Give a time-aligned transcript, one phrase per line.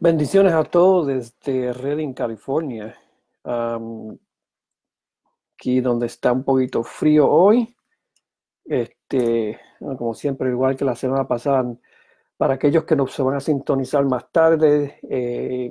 [0.00, 2.96] Bendiciones a todos desde Redding, California.
[5.54, 7.74] aquí donde está un poquito frío hoy.
[8.64, 11.74] Este, como siempre, igual que la semana pasada,
[12.36, 15.68] para aquellos que nos se van a sintonizar más tarde eh,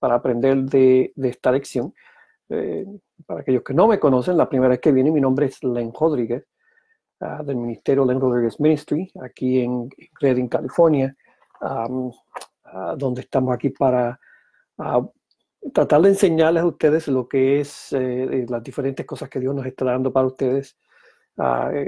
[0.00, 1.94] para aprender de, esta lección.
[2.48, 2.84] Eh,
[3.24, 5.92] para aquellos que no me conocen, la primera vez que viene, mi nombre es Len
[5.94, 6.44] Rodríguez,
[7.20, 9.88] ah, del Ministerio Len Rodríguez Ministry, aquí en
[10.20, 11.16] Redding, California,
[12.72, 14.18] ah, donde estamos aquí para
[14.78, 15.06] ah,
[15.72, 19.66] tratar de enseñarles a ustedes lo que es eh, las diferentes cosas que Dios nos
[19.66, 20.76] está dando para ustedes.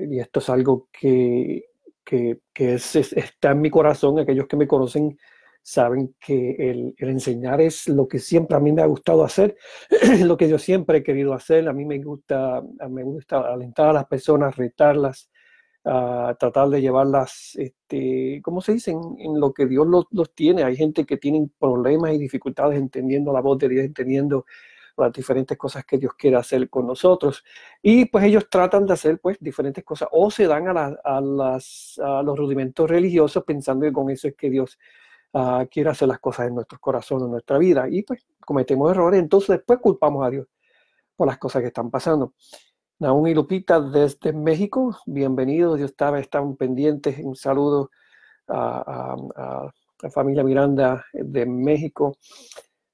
[0.09, 1.65] y esto es algo que
[2.05, 4.19] que, es, está en mi corazón.
[4.19, 5.19] Aquellos que me conocen
[5.63, 9.57] saben que el, enseñar es lo que siempre a mí me ha gustado hacer,
[10.21, 11.69] lo que yo siempre he querido hacer.
[11.69, 15.31] A mí me gusta, me gusta alentar a las personas, retarlas,
[15.85, 18.93] a tratar de llevarlas, este, ¿cómo se dice?
[18.93, 20.65] En, lo que Dios los, tiene.
[20.65, 24.47] Hay gente que tiene problemas y dificultades entendiendo la voz de Dios, entendiendo
[24.97, 27.45] las diferentes cosas que Dios quiere hacer con nosotros.
[27.83, 32.01] Y pues ellos tratan de hacer pues diferentes cosas o se dan a, a, las,
[32.03, 34.79] a los rudimentos religiosos pensando que con eso es que Dios
[35.33, 37.87] uh, quiere hacer las cosas en nuestros corazones, en nuestra vida.
[37.91, 40.47] Y pues cometemos errores, entonces después culpamos a Dios
[41.17, 42.33] por las cosas que están pasando.
[43.01, 47.91] Naún y Lupita desde México, bienvenidos, yo estaba, estaban pendientes, un saludo
[48.47, 49.17] a,
[50.01, 52.17] la familia Miranda de México.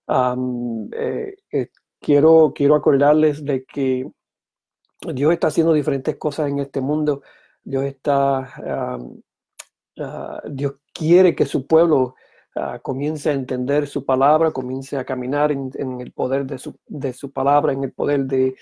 [0.08, 1.68] Eh, eh,
[2.00, 4.10] quiero, quiero acordarles de que
[5.12, 7.22] Dios está haciendo diferentes cosas en este mundo.
[7.62, 8.98] Dios está,
[9.98, 12.14] ah, Dios quiere que su pueblo
[12.56, 17.12] ah, comience a entender su palabra, comience a caminar en, el poder de su, de
[17.12, 18.56] su, palabra, en el poder de,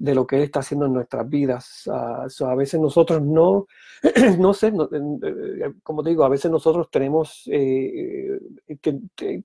[0.00, 1.88] de, lo que Él está haciendo en nuestras vidas.
[1.90, 3.66] Ah, a veces nosotros no,
[4.38, 9.42] no sé, eh, como digo, a veces nosotros tenemos, eh, eh,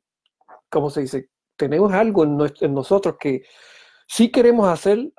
[0.70, 1.30] ¿cómo se dice?
[1.58, 3.44] tenemos algo en, nosotros que
[4.08, 5.10] sí queremos hacer,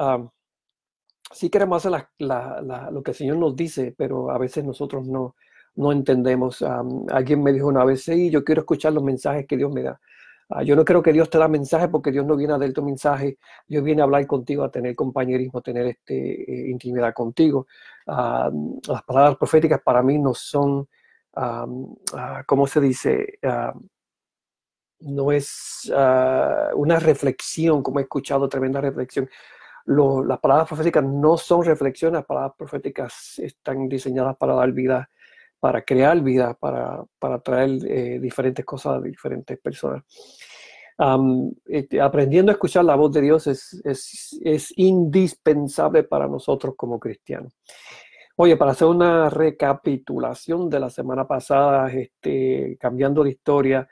[1.32, 5.34] sí queremos hacer lo que el Señor nos dice, pero a veces nosotros no,
[5.76, 6.62] no entendemos.
[7.08, 10.00] alguien me dijo una vez, sí, yo quiero escuchar los mensajes que Dios me da.
[10.48, 12.80] Ah, yo no creo que Dios te da mensajes porque Dios no viene a darte
[12.80, 17.66] mensaje, Dios viene a hablar contigo, a tener compañerismo, a tener este, eh, intimidad contigo.
[18.06, 20.88] las palabras proféticas para mí no son,
[21.34, 21.66] ah,
[22.46, 23.38] ¿cómo se dice?
[25.00, 29.28] no es ah, una reflexión, como he escuchado, tremenda reflexión.
[29.86, 35.10] las palabras proféticas no son reflexiones, las palabras proféticas están diseñadas para dar vida,
[35.60, 37.04] para crear vida, para,
[37.42, 40.04] traer eh, diferentes cosas a diferentes personas.
[41.66, 47.54] Este, aprendiendo a escuchar la voz de Dios es, es, indispensable para nosotros como cristianos.
[48.36, 53.88] Oye, para hacer una recapitulación de la semana pasada, este, cambiando de historia,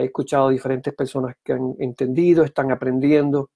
[0.00, 3.50] he escuchado diferentes personas que han entendido, están aprendiendo.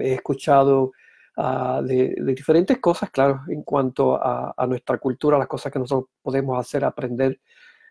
[0.00, 0.92] he escuchado
[1.36, 6.58] ah, de, diferentes cosas, claro, en cuanto a, nuestra cultura, las cosas que nosotros podemos
[6.58, 7.40] hacer, aprender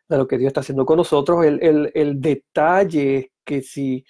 [0.07, 1.45] de lo que Dios está haciendo con nosotros.
[1.45, 4.05] El, detalle es que si,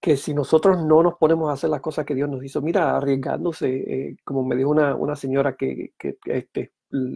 [0.00, 2.96] que si nosotros no nos ponemos a hacer las cosas que Dios nos hizo, mira,
[2.96, 5.92] arriesgándose, eh, como me dijo una, señora que,
[6.26, 6.72] este,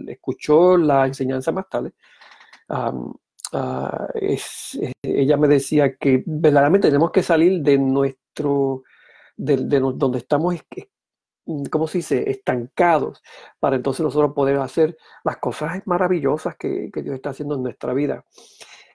[0.09, 1.93] escuchó la enseñanza más tarde,
[3.53, 8.83] Ah, es, eh, ella me decía que verdaderamente tenemos que salir de nuestro,
[9.37, 10.55] de, donde estamos,
[11.71, 13.23] ¿cómo se dice?, estancados,
[13.59, 18.25] para entonces nosotros poder hacer las cosas maravillosas que, Dios está haciendo en nuestra vida.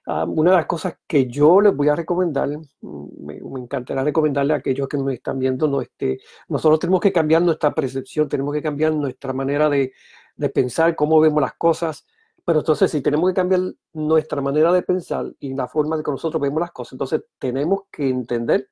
[0.06, 2.50] Ah, una de las cosas que yo les voy a recomendar,
[2.82, 6.20] mm, me, encantará recomendarle a aquellos que nos están viendo, no, este,
[6.50, 9.94] nosotros tenemos que cambiar nuestra percepción, tenemos que cambiar nuestra manera de,
[10.36, 12.06] de pensar, cómo vemos las cosas,
[12.46, 13.62] pero entonces, si tenemos que cambiar
[13.94, 17.84] nuestra manera de pensar y la forma de que nosotros vemos las cosas, entonces tenemos
[17.90, 18.70] que entender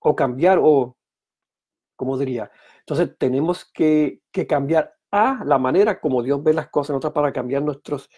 [0.00, 0.96] o cambiar, o,
[1.96, 2.50] ¿cómo diría?
[2.86, 7.62] Entonces, tenemos que, cambiar a la manera como Dios ve las cosas, nosotros para cambiar
[7.62, 8.10] nuestros,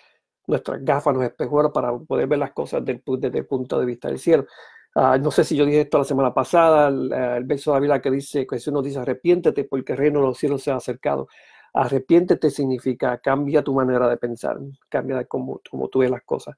[0.46, 4.18] nuestras gafas, los espejos, para poder ver las cosas desde, el punto de vista del
[4.18, 4.46] cielo.
[4.94, 8.10] Ah, no sé si yo dije esto la semana pasada, el, verso de Biblia que
[8.10, 11.28] dice, que Jesús nos dice, arrepiéntete porque el reino de los cielos se ha acercado.
[11.74, 14.58] Arrepiéntete significa cambia tu manera de pensar,
[14.88, 16.56] cambia cómo, cómo tú ves las cosas.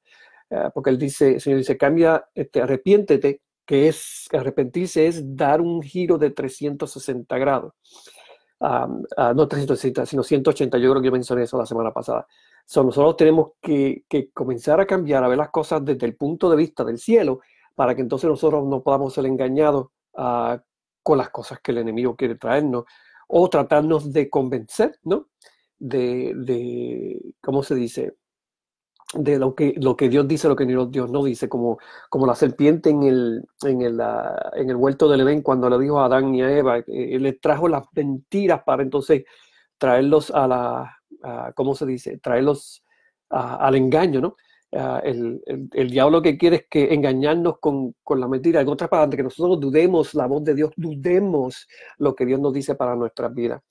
[0.51, 5.61] eh, porque él dice, el Señor dice, cambia, este, arrepiéntete, que es, arrepentirse es dar
[5.61, 7.75] un giro de 360 grados.
[8.61, 12.27] no 360, sino 180, yo creo que yo mencioné eso la semana pasada.
[12.77, 16.83] nosotros tenemos que, comenzar a cambiar, a ver las cosas desde el punto de vista
[16.83, 17.41] del cielo,
[17.75, 20.57] para que entonces nosotros no podamos ser engañados uh,
[21.03, 22.85] con las cosas que el enemigo quiere traernos
[23.29, 25.29] o tratarnos de convencer, ¿no?
[25.79, 28.17] De, de ¿cómo se dice?
[29.15, 31.79] De lo que, lo que Dios dice, lo que Dios no dice, como,
[32.11, 34.01] como la serpiente en el, en, el,
[34.55, 37.33] en el huerto del Edén, cuando le dijo a Adán y a Eva, eh, le
[37.35, 39.25] trajo las mentiras para entonces
[39.79, 42.19] traerlos a la, ¿cómo se dice?
[42.19, 42.85] Traerlos
[43.31, 44.37] al engaño, ¿no?
[44.71, 45.41] el,
[45.73, 48.61] el, diablo que quiere es que engañarnos con, con la mentira.
[48.61, 51.67] En otras palabras, que nosotros dudemos la voz de Dios, dudemos
[51.97, 53.63] lo que Dios nos dice para nuestras vidas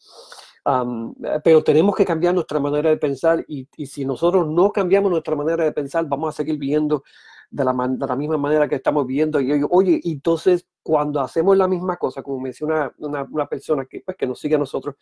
[1.43, 5.63] pero tenemos que cambiar nuestra manera de pensar y, si nosotros no cambiamos nuestra manera
[5.63, 7.03] de pensar, vamos a seguir viendo
[7.49, 7.73] de la,
[8.15, 9.39] misma manera que estamos viendo.
[9.39, 14.17] Y oye, entonces cuando hacemos la misma cosa, como menciona una, una persona que, pues,
[14.17, 14.95] que nos sigue a nosotros,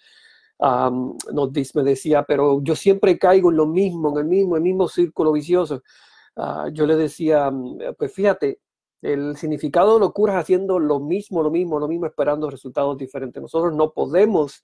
[0.59, 4.87] nos me decía, pero yo siempre caigo en lo mismo, en el mismo, el mismo
[4.87, 5.81] círculo vicioso.
[6.35, 7.51] Uh, yo le decía,
[7.97, 8.59] pues fíjate,
[9.01, 13.41] el significado de locura es haciendo lo mismo, lo mismo, lo mismo, esperando resultados diferentes.
[13.41, 14.63] Nosotros no podemos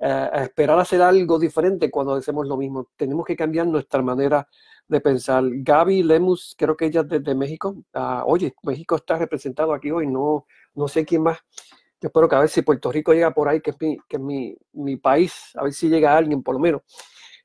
[0.00, 2.88] a esperar hacer algo diferente cuando hacemos lo mismo.
[2.96, 4.46] Tenemos que cambiar nuestra manera
[4.86, 5.44] de pensar.
[5.46, 7.76] Gaby Lemus, creo que ella es desde México.
[7.94, 11.38] Uh, oye, México está representado aquí hoy, no, no sé quién más.
[12.00, 14.16] Yo espero que a ver si Puerto Rico llega por ahí, que es mi, que
[14.16, 16.82] es mi, mi país, a ver si llega alguien por lo menos.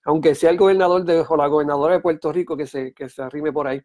[0.05, 3.21] Aunque sea el gobernador de, o la gobernadora de Puerto Rico que se, que se
[3.23, 3.81] arrime por ahí.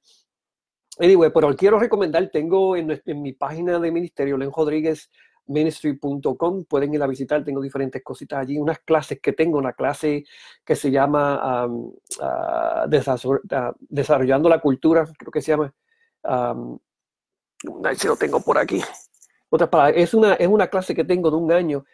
[1.00, 5.08] Anyway, pero quiero recomendar, tengo en, en mi página de ministerio, Len Rodríguez
[5.48, 6.64] ministry.com.
[6.64, 10.24] Pueden ir a visitar, tengo diferentes cositas allí, unas clases que tengo, una clase
[10.64, 11.40] que se llama
[12.20, 15.74] ah, Desarrollando la Cultura, creo que se llama.
[16.22, 16.78] Um,
[17.64, 18.82] lo tengo por aquí.
[19.50, 21.84] Palabras, es una, es una clase que tengo de un año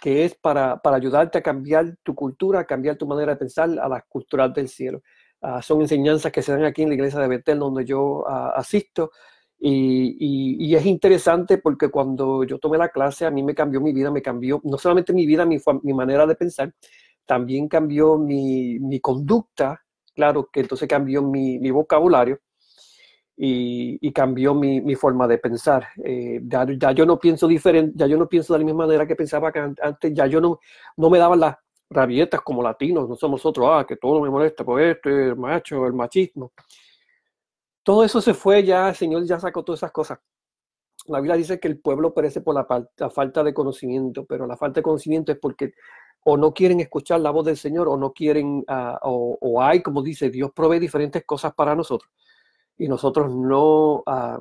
[0.00, 3.68] que es para, para, ayudarte a cambiar tu cultura, a cambiar tu manera de pensar
[3.78, 5.02] a la cultural del cielo.
[5.42, 8.52] Ah, son enseñanzas que se dan aquí en la iglesia de Betel, donde yo ah,
[8.56, 9.10] asisto.
[9.62, 14.10] Y, es interesante porque cuando yo tomé la clase, a mí me cambió mi vida,
[14.10, 16.72] me cambió no solamente mi vida, mi, mi manera de pensar,
[17.26, 19.82] también cambió mi, mi, conducta,
[20.14, 22.40] claro que entonces cambió mi, mi vocabulario
[23.36, 25.88] y, y, cambió mi, forma de pensar.
[26.04, 29.16] Eh, ya, yo no pienso diferente, ya yo no pienso de la misma manera que
[29.16, 29.52] pensaba
[29.82, 30.58] antes, ya yo no,
[30.96, 31.56] no me daban las
[31.90, 35.86] rabietas como latinos, no somos nosotros, ah, que todo me molesta por esto, el macho,
[35.86, 36.52] el machismo.
[37.82, 40.18] Todo eso se fue ya, el Señor ya sacó todas esas cosas.
[41.06, 42.66] La Biblia dice que el pueblo perece por la,
[43.10, 45.72] falta de conocimiento, pero la falta de conocimiento es porque
[46.24, 50.02] o no quieren escuchar la voz del Señor o no quieren, ah, o, hay, como
[50.02, 52.10] dice, Dios provee diferentes cosas para nosotros
[52.76, 54.38] y nosotros no, ah,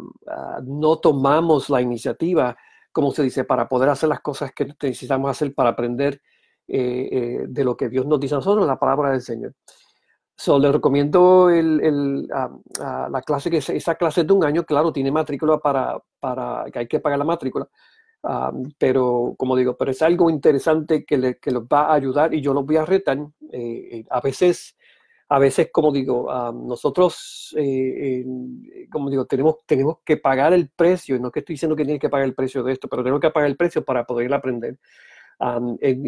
[0.66, 2.58] no tomamos la iniciativa,
[2.92, 6.22] como se dice, para poder hacer las cosas que necesitamos hacer para aprender
[6.68, 9.56] eh, eh, de lo que Dios nos dice a nosotros, la palabra del Señor.
[10.42, 15.58] So, le recomiendo el, la clase, que esa clase de un año, claro, tiene matrícula
[15.58, 17.68] para, para que hay que pagar la matrícula,
[18.78, 22.40] pero como digo, pero es algo interesante que, le, que los va a ayudar y
[22.40, 23.18] yo los voy a retar.
[23.52, 24.78] Eh, eh, a veces,
[25.28, 28.24] a veces, como digo, nosotros, eh,
[28.90, 32.00] como digo, tenemos, tenemos que pagar el precio, y no que estoy diciendo que tienes
[32.00, 34.78] que pagar el precio de esto, pero tenemos que pagar el precio para poder aprender.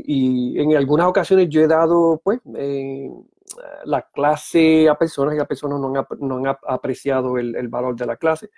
[0.05, 2.39] y en algunas ocasiones yo he dado, pues,
[3.86, 7.96] la clase a personas y las personas no han, no han apreciado el, el, valor
[7.96, 8.50] de la clase.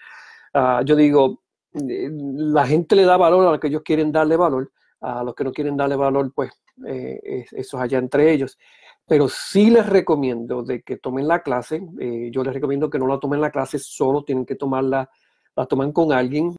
[0.54, 4.38] Ah, yo digo, eh, la gente le da valor a los que ellos quieren darle
[4.38, 4.72] valor,
[5.02, 6.52] a los que no quieren darle valor, pues
[6.86, 8.58] eh, eso es allá entre ellos.
[9.06, 11.82] Pero sí les recomiendo de que tomen la clase.
[12.00, 15.10] Eh, yo les recomiendo que no la tomen la clase solo, tienen que tomarla,
[15.56, 16.56] la toman con alguien.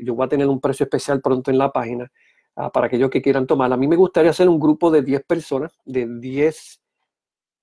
[0.00, 2.10] yo voy a tener un precio especial pronto en la página
[2.56, 3.74] ah, para aquellos que quieran tomarla.
[3.74, 6.80] A mí me gustaría hacer un grupo de 10 personas, de 10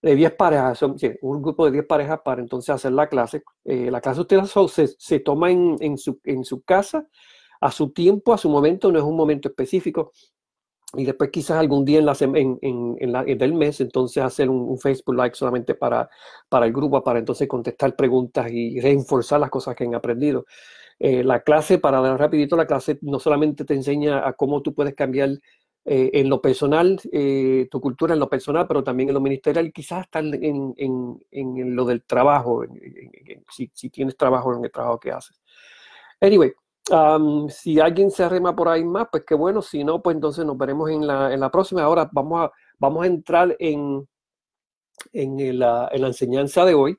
[0.03, 0.81] de 10 parejas,
[1.21, 3.41] un grupo de 10 parejas para entonces hacer la clase.
[3.63, 7.07] Eh, la clase usted se, se toma en, en, su, en su casa,
[7.61, 10.11] a su tiempo, a su momento, no es un momento específico.
[10.95, 12.59] Y después quizás algún día en, la, en,
[12.99, 16.09] en, la, del mes, entonces hacer un, Facebook Like solamente para,
[16.49, 20.45] para el grupo, para entonces contestar preguntas y reforzar las cosas que han aprendido.
[20.99, 24.73] Eh, la clase, para dar rapidito, la clase no solamente te enseña a cómo tú
[24.73, 25.29] puedes cambiar
[25.85, 29.73] eh, en lo personal, eh, tu cultura en lo personal, pero también en lo ministerial,
[29.73, 32.63] quizás hasta en, en, en lo del trabajo,
[33.51, 35.41] si, si, tienes trabajo en el trabajo que haces.
[36.21, 36.53] Anyway,
[37.49, 40.57] si alguien se arrema por ahí más, pues qué bueno, si no, pues entonces nos
[40.57, 41.83] veremos en la, en la próxima.
[41.83, 44.07] Ahora vamos a, vamos a entrar en,
[45.11, 46.97] en, la, en la enseñanza de hoy.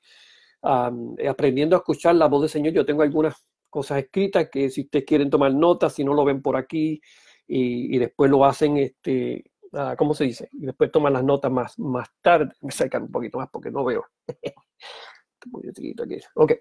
[0.63, 2.75] aprendiendo a escuchar la voz del Señor.
[2.75, 3.35] Yo tengo algunas
[3.71, 7.01] cosas escritas que si ustedes quieren tomar notas, si no lo ven por aquí
[7.47, 10.49] y, después lo hacen, este, uh, ¿cómo se dice?
[10.53, 12.53] Y después toman las notas más, más tarde.
[12.61, 14.05] Me sacan un poquito más porque no veo.
[15.47, 16.19] Muy chiquito aquí.
[16.35, 16.53] Ok.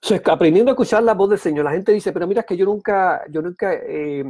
[0.00, 1.64] So, aprendiendo a escuchar la voz del Señor.
[1.64, 4.24] La gente dice, pero mira, que yo nunca, yo nunca, eh,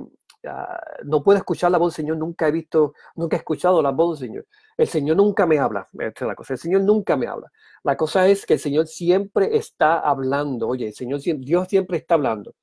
[1.05, 4.19] no puedo escuchar la voz del Señor, nunca he visto, nunca he escuchado la voz
[4.19, 4.47] del Señor.
[4.77, 7.51] El Señor nunca me habla, esta es la cosa, el Señor nunca me habla.
[7.85, 12.15] La cosa es que el Señor siempre está hablando, oye, el Señor, Dios siempre está
[12.15, 12.55] hablando.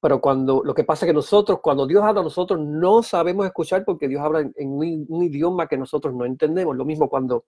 [0.00, 3.84] Pero cuando, lo que pasa es que nosotros, cuando Dios habla, nosotros no sabemos escuchar
[3.84, 6.76] porque Dios habla en, un, idioma que nosotros no entendemos.
[6.76, 7.46] Lo mismo cuando,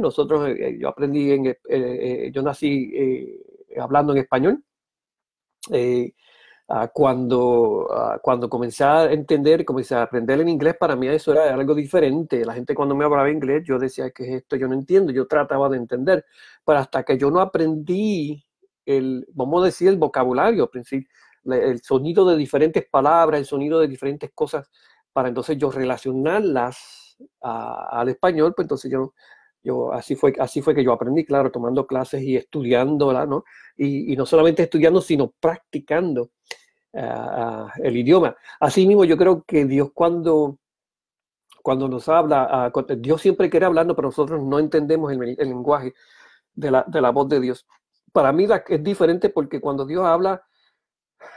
[0.00, 2.92] nosotros, eh, yo aprendí, en, eh, eh, yo nací
[3.78, 4.64] hablando en español.
[6.70, 11.32] Ah, cuando, ah, cuando comencé a entender, comencé a aprender en inglés, para mí eso
[11.32, 12.44] era algo diferente.
[12.44, 14.54] La gente cuando me hablaba inglés, yo decía, que esto?
[14.56, 16.26] Yo no entiendo, yo trataba de entender,
[16.66, 18.44] pero hasta que yo no aprendí
[18.84, 20.70] el, vamos a decir, el vocabulario,
[21.52, 24.70] el sonido de diferentes palabras, el sonido de diferentes cosas,
[25.12, 29.12] para entonces yo relacionarlas al español, pues entonces yo
[29.62, 33.44] yo, así, fue, así fue que yo aprendí, claro, tomando clases y estudiándola, ¿no?
[33.76, 36.30] Y, no solamente estudiando, sino practicando
[36.92, 38.36] uh, el idioma.
[38.60, 40.58] Así mismo yo creo que Dios cuando,
[41.62, 45.92] cuando nos habla, Dios siempre quiere hablarnos, pero nosotros no entendemos el, el lenguaje
[46.54, 47.66] de la, de la, voz de Dios.
[48.12, 50.42] Para mí es diferente porque cuando Dios habla,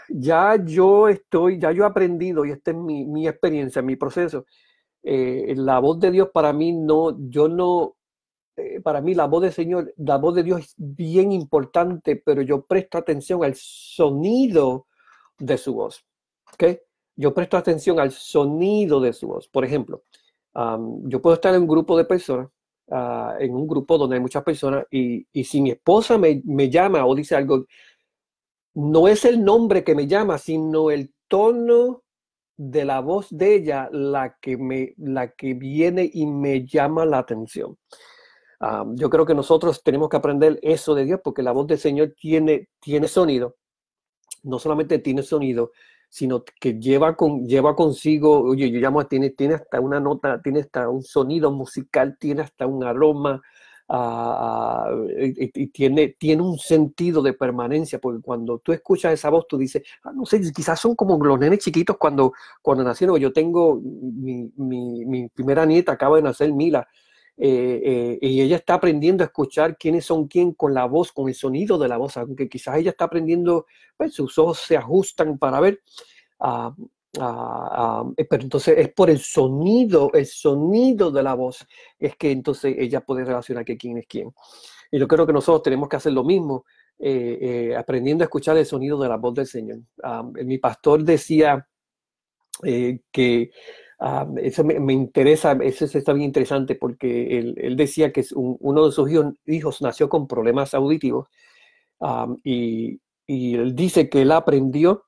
[0.09, 4.45] ya yo estoy, ya yo he aprendido, y esta es mi, mi experiencia, mi proceso.
[5.03, 7.95] Eh, la voz de Dios para mí no, yo no,
[8.55, 12.41] eh, para mí la voz del Señor, la voz de Dios es bien importante, pero
[12.41, 14.87] yo presto atención al sonido
[15.39, 16.05] de su voz.
[16.53, 16.79] ¿okay?
[17.15, 19.47] Yo presto atención al sonido de su voz.
[19.47, 20.03] Por ejemplo,
[20.53, 22.49] yo puedo estar en un grupo de personas,
[22.91, 26.69] ah, en un grupo donde hay muchas personas, y, y si mi esposa me, me,
[26.69, 27.65] llama o dice algo,
[28.73, 32.03] no es el nombre que me llama, sino el tono
[32.57, 37.19] de la voz de ella la que, me, la que viene y me llama la
[37.19, 37.77] atención
[38.93, 42.13] yo creo que nosotros tenemos que aprender eso de Dios porque la voz del Señor
[42.19, 43.57] tiene, tiene sonido.
[44.43, 45.71] No solamente tiene sonido,
[46.09, 50.59] sino que lleva, con, lleva consigo, oye, yo llamo, tiene, tiene hasta una nota, tiene
[50.61, 53.41] hasta un sonido musical, tiene hasta un aroma,
[53.93, 59.83] y, tiene, tiene un sentido de permanencia, porque cuando tú escuchas esa voz, tú dices,
[60.03, 63.17] ah, no sé, quizás son como los nenes chiquitos cuando, cuando nacieron.
[63.19, 66.87] Yo tengo mi, mi, mi primera nieta, acaba de nacer, Mila,
[67.37, 71.27] eh, eh, y ella está aprendiendo a escuchar quiénes son quién con la voz, con
[71.27, 73.65] el sonido de la voz, aunque quizás ella está aprendiendo,
[73.97, 75.81] pues sus ojos se ajustan para ver.
[76.39, 76.73] Ah,
[77.19, 81.65] ah, ah, pero entonces es por el sonido, el sonido de la voz,
[81.99, 84.33] es que entonces ella puede relacionar que quién es quién.
[84.91, 86.65] Y yo creo que nosotros tenemos que hacer lo mismo,
[86.99, 89.79] eh, aprendiendo a escuchar el sonido de la voz del Señor.
[90.33, 91.67] mi pastor decía
[93.11, 93.51] que
[94.03, 99.07] Ah, eso me, interesa, eso está bien interesante porque él, decía que uno de sus
[99.45, 101.27] hijos, nació con problemas auditivos
[102.43, 105.05] y, y, él dice que él aprendió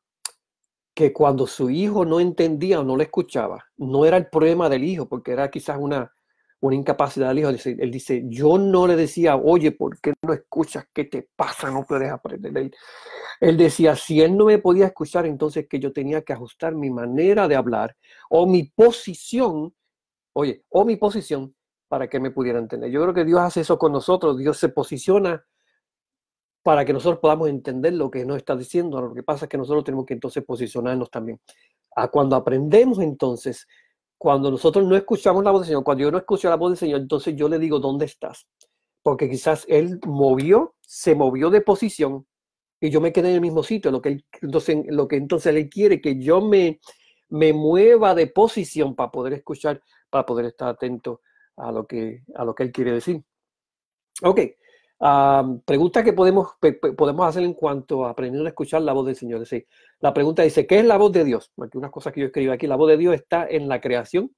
[0.93, 4.83] que cuando su hijo no entendía o no le escuchaba, no era el problema del
[4.83, 6.13] hijo, porque era quizás una,
[6.59, 7.49] una incapacidad del hijo.
[7.49, 10.85] Él dice, yo no le decía, oye, ¿por qué no escuchas?
[10.93, 11.71] ¿Qué te pasa?
[11.71, 12.71] No puedes aprender.
[13.39, 16.91] Él decía, si él no me podía escuchar, entonces que yo tenía que ajustar mi
[16.91, 17.95] manera de hablar
[18.29, 19.73] o mi posición,
[20.33, 21.55] oye, o mi posición
[21.87, 22.89] para que me pudiera entender.
[22.91, 24.37] Yo creo que Dios hace eso con nosotros.
[24.37, 25.43] Dios se posiciona
[26.63, 29.01] para que nosotros podamos entender lo que nos está diciendo.
[29.01, 31.39] Lo que pasa es que nosotros tenemos que entonces posicionarnos también.
[31.95, 33.67] A cuando aprendemos entonces
[34.23, 36.77] cuando nosotros no escuchamos la voz del Señor, cuando yo no escucho la voz del
[36.77, 38.47] Señor, entonces yo le digo, ¿dónde estás?
[39.01, 42.25] Porque quizás Él movió, se movió de posición
[42.79, 43.91] y yo me quedé en el mismo sitio.
[43.91, 46.79] Lo que, entonces, lo que entonces Él quiere que yo me,
[47.27, 51.19] me mueva de posición para poder escuchar, para poder estar atento
[51.57, 53.21] a lo que, a lo que Él quiere decir.
[54.21, 54.39] Ok,
[55.65, 56.53] pregunta que podemos,
[56.95, 59.43] podemos hacer en cuanto a aprender a escuchar la voz del Señor.
[59.99, 61.51] la pregunta dice, ¿qué es la voz de Dios?
[61.61, 62.67] Aquí unas cosas que yo escribo aquí.
[62.67, 64.31] La voz de Dios está en la creación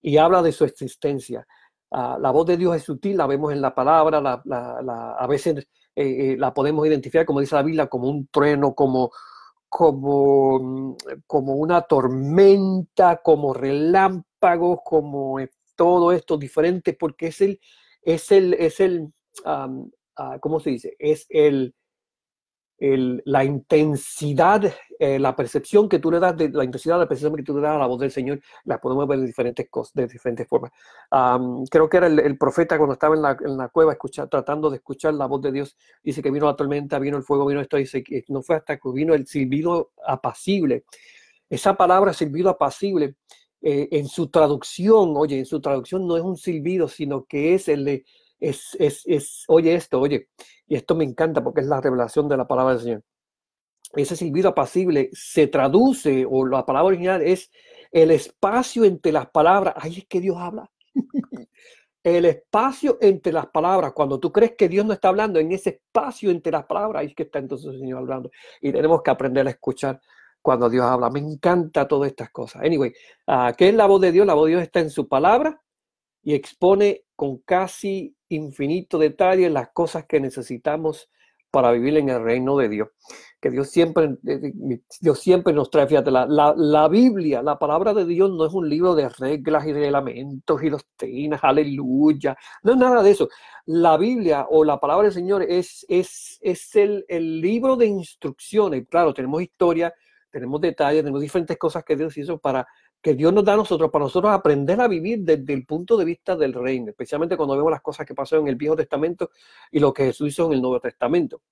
[0.00, 1.46] y habla de su existencia.
[1.92, 5.58] Ah, la voz de Dios es sutil, la vemos en la palabra, a veces
[5.94, 9.12] eh, eh, la podemos identificar, como dice la Biblia, como un trueno, como,
[9.68, 15.36] como, como una tormenta, como relámpagos, como
[15.76, 17.60] todo esto diferente, porque es el,
[18.02, 19.12] es el, es el,
[19.44, 20.94] Ah, ¿cómo se dice?
[20.98, 21.74] Es el,
[23.24, 27.36] la intensidad, eh, la percepción que tú le das, de, la intensidad de la percepción
[27.36, 29.94] que tú le das a la voz del Señor, la podemos ver de diferentes cosas,
[29.94, 30.72] de diferentes formas.
[31.70, 35.26] creo que era el, profeta cuando estaba en la, cueva escuchar, tratando de escuchar la
[35.26, 38.24] voz de Dios, dice que vino la tormenta, vino el fuego, vino esto, dice que
[38.28, 40.84] no fue hasta que vino el silbido apacible.
[41.48, 43.14] Esa palabra silbido apacible,
[43.60, 47.68] eh, en su traducción, oye, en su traducción no es un silbido, sino que es
[47.68, 48.04] el
[48.42, 50.28] es, oye esto, oye,
[50.66, 53.02] y esto me encanta porque es la revelación de la palabra del Señor.
[53.94, 57.50] Ese silbido apacible se traduce, o la palabra original es
[57.90, 59.74] el espacio entre las palabras.
[59.76, 60.70] Ahí es que Dios habla.
[62.02, 63.92] el espacio entre las palabras.
[63.92, 67.08] Cuando tú crees que Dios no está hablando, en ese espacio entre las palabras, ahí
[67.08, 68.30] es que está entonces el Señor hablando.
[68.60, 70.00] Y tenemos que aprender a escuchar
[70.40, 71.10] cuando Dios habla.
[71.10, 72.62] Me encanta todas estas cosas.
[72.62, 72.92] Anyway,
[73.26, 74.26] uh, ¿qué es la voz de Dios?
[74.26, 75.62] La voz de Dios está en su palabra
[76.22, 81.10] y expone con casi infinito detalle las cosas que necesitamos
[81.52, 82.88] para vivir en el reino de Dios.
[83.38, 87.92] Que Dios siempre, eh, eh, Dios siempre nos trae, fíjate, la, la, Biblia, la palabra
[87.92, 92.78] de Dios no es un libro de reglas y reglamentos y doctrinas, aleluya, no es
[92.78, 93.28] nada de eso.
[93.66, 98.86] La Biblia o la palabra del Señor es, es, es el, el libro de instrucciones.
[98.88, 99.92] Claro, tenemos historia,
[100.30, 102.66] tenemos detalles, tenemos diferentes cosas que Dios hizo para
[103.02, 106.04] que Dios nos da a nosotros, para nosotros aprender a vivir desde el punto de
[106.04, 109.30] vista del reino, especialmente cuando vemos las cosas que pasaron en el Viejo Testamento
[109.70, 111.42] y lo que Jesús hizo en el Nuevo Testamento.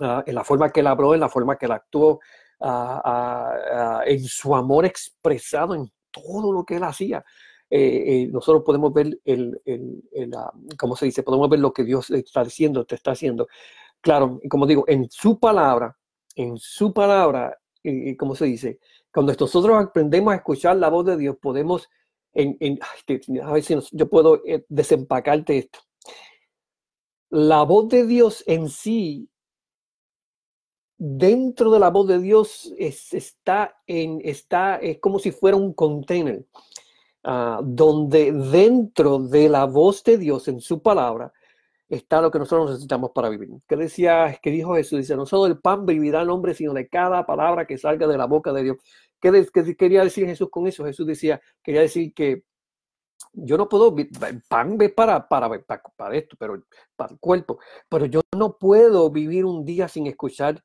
[0.00, 2.20] Ah, en la forma que él habló, en la forma que actuó,
[2.60, 7.24] ah, ah, en su amor expresado en todo lo que él hacía.
[7.68, 9.60] Eh, eh, nosotros podemos ver el,
[10.78, 11.22] ¿cómo se dice?
[11.22, 13.48] Podemos ver lo que Dios está diciendo, te está haciendo.
[14.00, 15.96] Claro, como digo, en su palabra,
[16.34, 18.78] en su palabra, eh, ¿cómo se dice?
[19.16, 21.88] Cuando nosotros aprendemos a escuchar la voz de Dios, podemos,
[22.34, 22.78] en,
[23.42, 25.78] a ver si yo puedo eh, desempacarte esto.
[27.30, 29.30] La voz de Dios en sí,
[30.98, 36.44] dentro de la voz de Dios, está, en, está, es como si fuera un container,
[37.24, 41.32] ah, donde dentro de la voz de Dios en su palabra,
[41.88, 43.48] está lo que nosotros necesitamos para vivir.
[43.66, 44.98] ¿Qué decía, qué dijo Jesús?
[44.98, 48.18] Dice, no solo del pan vivirá el hombre, sino de cada palabra que salga de
[48.18, 48.76] la boca de Dios.
[49.20, 50.84] ¿Qué, quería decir Jesús con eso?
[50.84, 52.44] Jesús decía, quería decir que
[53.32, 53.94] yo no puedo,
[54.48, 55.50] pan ve para, para,
[55.96, 56.62] para, esto, pero
[56.96, 60.62] para el cuerpo, pero yo no puedo vivir un día sin escuchar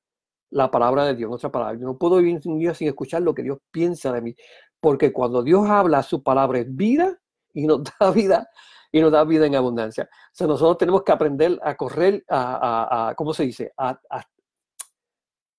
[0.50, 3.22] la palabra de Dios, en otra palabra, yo no puedo vivir un día sin escuchar
[3.22, 4.36] lo que Dios piensa de mí,
[4.80, 7.18] porque cuando Dios habla, su palabra es vida
[7.54, 8.50] y nos da vida
[8.92, 10.10] y nos da vida en abundancia.
[10.12, 13.72] O sea, nosotros tenemos que aprender a correr, a, a, ¿cómo se dice?
[13.78, 14.26] A, a,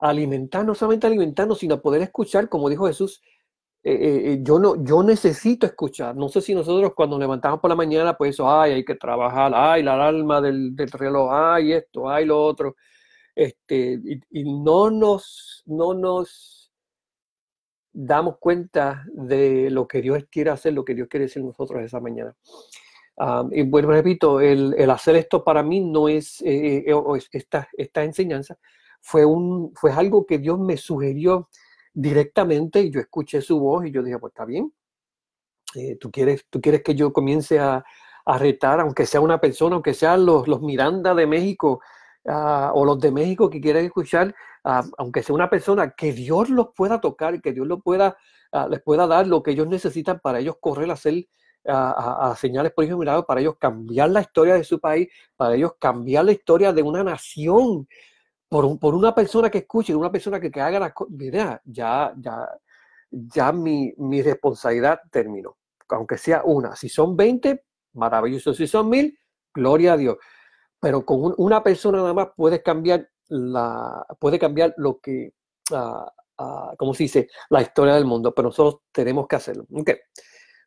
[0.03, 3.23] alimentar, no solamente alimentarnos, sino poder escuchar, como dijo Jesús,
[3.85, 6.17] eh, eh, eh, yo, no, yo necesito escuchar.
[6.17, 9.53] No sé si nosotros cuando levantamos por la mañana, pues eso, ay, hay que trabajar,
[9.55, 12.77] ay, la alarma del, del reloj, ay, esto, ay, lo otro.
[13.35, 16.73] Este, y, no, nos, no nos
[17.93, 22.01] damos cuenta de lo que Dios quiere hacer, lo que Dios quiere decir nosotros esa
[22.01, 22.35] mañana.
[23.53, 28.59] y bueno, repito, el, el, hacer esto para mí no es esta, esta enseñanza,
[29.03, 31.49] fue, un, fue algo que Dios me sugirió
[31.93, 34.73] directamente y yo escuché su voz y yo dije, pues está bien,
[35.75, 37.85] eh, ¿tú, quieres, tú quieres que yo comience a,
[38.25, 41.81] a, retar, aunque sea una persona, aunque sean los, los Miranda de México
[42.25, 44.35] uh, o los de México que quieren escuchar,
[44.65, 48.17] uh, aunque sea una persona, que Dios los pueda tocar, que Dios los pueda,
[48.53, 51.27] uh, les pueda dar lo que ellos necesitan para ellos correr a hacer
[51.67, 56.25] a, señales por ellos para ellos cambiar la historia de su país, para ellos cambiar
[56.25, 57.87] la historia de una nación,
[58.53, 61.15] por, por una persona que escuche, una persona que, que haga las cosas,
[61.65, 62.51] ya, ya,
[63.11, 65.57] ya mi, mi responsabilidad terminó.
[65.89, 66.77] Aunque sea una.
[66.77, 68.53] Si son 20, maravilloso.
[68.53, 69.19] Si son mil,
[69.55, 70.19] gloria a Dios.
[70.79, 75.33] Pero con una persona nada más puede cambiar la, puede cambiar lo que,
[75.71, 77.29] uh, uh, ¿cómo se dice?
[77.49, 78.35] La historia del mundo.
[78.35, 79.65] Pero nosotros tenemos que hacerlo.
[79.73, 79.97] Okay.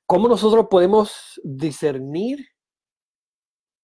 [0.08, 2.48] ¿Cómo nosotros podemos discernir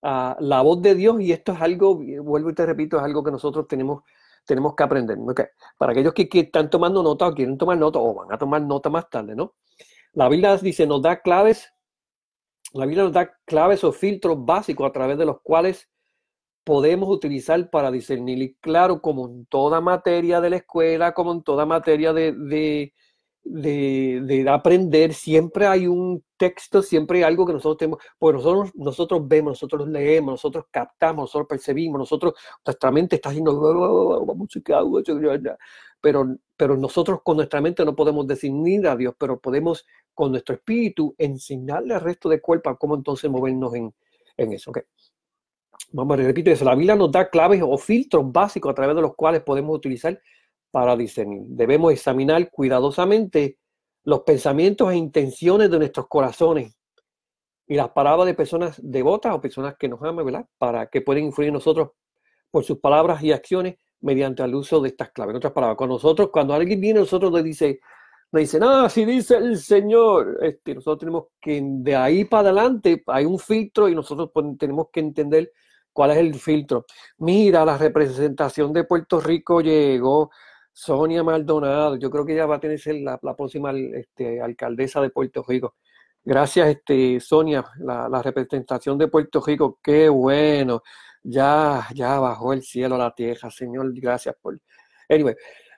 [0.01, 3.31] la voz de Dios y esto es algo, vuelvo y te repito, es algo que
[3.31, 4.03] nosotros tenemos,
[4.45, 5.17] tenemos que aprender.
[5.77, 8.89] Para aquellos que, están tomando nota o quieren tomar nota o van a tomar nota
[8.89, 9.55] más tarde, ¿no?
[10.13, 11.71] La Biblia dice, nos da claves,
[12.73, 15.89] la Biblia nos da claves o filtros básicos a través de los cuales
[16.63, 18.41] podemos utilizar para discernir.
[18.41, 22.93] Y claro, como en toda materia de la escuela, como en toda materia de,
[24.47, 29.51] aprender, siempre hay un texto, siempre hay algo que nosotros tenemos, porque nosotros, nosotros vemos,
[29.51, 32.33] nosotros leemos, nosotros captamos, nosotros percibimos, nosotros,
[32.65, 34.25] nuestra mente está haciendo,
[36.01, 40.55] pero, pero nosotros con nuestra mente no podemos definir a Dios, pero podemos con nuestro
[40.55, 43.93] espíritu enseñarle al resto del cuerpo cómo entonces movernos en,
[44.37, 44.71] en eso.
[45.93, 46.65] Vamos a repetir eso.
[46.65, 50.19] La Biblia nos da claves o filtros básicos a través de los cuales podemos utilizar
[50.71, 51.43] para discernir.
[51.45, 53.57] Debemos examinar cuidadosamente
[54.03, 56.75] los pensamientos e intenciones de nuestros corazones
[57.67, 60.45] y las palabras de personas devotas o personas que nos aman, ¿verdad?
[60.57, 61.91] Para que puedan influir nosotros
[62.49, 65.31] por sus palabras y acciones mediante el uso de estas claves.
[65.31, 67.79] En otras palabras, cuando nosotros, cuando alguien viene, nosotros le dice,
[68.31, 73.03] le dicen, ah, si dice el Señor, este, nosotros tenemos que, de ahí para adelante,
[73.07, 75.51] hay un filtro y nosotros tenemos que entender
[75.93, 76.85] cuál es el filtro.
[77.19, 80.31] Mira, la representación de Puerto Rico llegó,
[80.73, 85.09] Sonia Maldonado, yo creo que ella va a tener la, la próxima este, alcaldesa de
[85.09, 85.75] Puerto Rico.
[86.23, 90.83] Gracias, este, Sonia, la, representación de Puerto Rico, qué bueno.
[91.23, 94.59] Ya, ya bajó el cielo a la tierra, Señor, gracias por.
[95.09, 95.35] Anyway,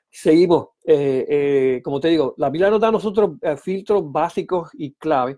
[0.10, 0.70] seguimos.
[0.86, 4.94] Eh, eh, como te digo, la Biblia nos da a nosotros eh, filtros básicos y
[4.94, 5.38] clave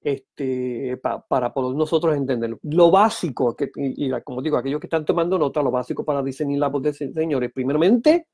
[0.00, 2.58] este, para poder nosotros entenderlo.
[2.62, 6.58] Lo básico, que, y, como digo, aquellos que están tomando nota, lo básico para diseñar
[6.60, 8.26] la voz del Señor primeramente,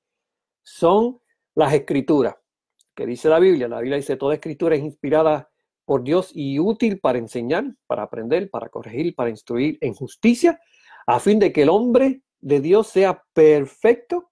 [0.62, 1.20] son
[1.54, 2.36] las escrituras.
[2.94, 3.68] Que dice la Biblia?
[3.68, 5.50] La Biblia dice, toda escritura es inspirada
[5.84, 10.60] por Dios y útil para enseñar, para aprender, para corregir, para instruir en justicia,
[11.06, 14.30] a fin de que el hombre de Dios sea perfecto,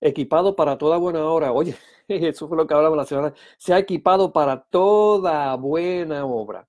[0.00, 1.52] equipado para toda buena obra.
[1.52, 1.76] Oye,
[2.08, 3.34] eso fue lo que hablamos la semana.
[3.58, 6.68] Sea equipado para toda buena obra.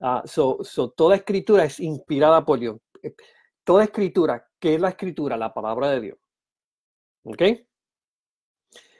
[0.00, 0.58] Ah, so,
[0.96, 2.76] toda escritura es inspirada por Dios.
[3.64, 5.36] Toda escritura, ¿qué es la escritura?
[5.36, 6.18] La palabra de Dios.
[7.24, 7.42] ¿Ok?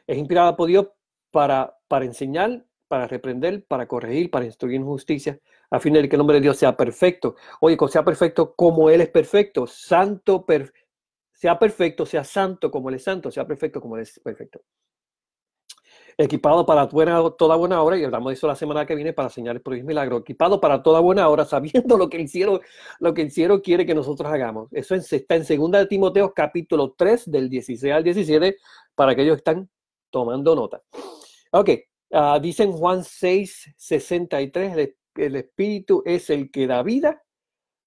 [0.06, 0.88] Es inspirada por Dios
[1.30, 5.38] para, para enseñar, para reprender, para corregir, para instruir en justicia,
[5.70, 7.36] a fin de que el nombre de Dios sea perfecto.
[7.60, 10.44] Oye, sea perfecto como Él es perfecto, santo,
[11.32, 14.62] sea perfecto, sea santo como Él es santo, sea perfecto como Él es perfecto.
[16.16, 19.60] Equipado para toda buena obra, y hablamos de eso la semana que viene para señalar
[19.62, 22.60] por milagro, equipado para toda buena obra, sabiendo lo que el cielo,
[23.00, 24.68] lo que el cielo quiere que nosotros hagamos.
[24.72, 28.56] Eso está en 2 de Timoteo capítulo 3, del 16 al 17,
[28.94, 29.68] para aquellos que están
[30.10, 30.82] tomando nota.
[31.50, 31.70] Ok,
[32.10, 37.24] uh, dice Juan 6, 63, el Espíritu es el que da vida,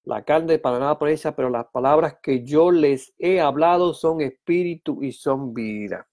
[0.08, 4.22] la carne para nada por ella, pero las palabras que yo les he hablado son
[4.22, 6.08] espíritu y son vida.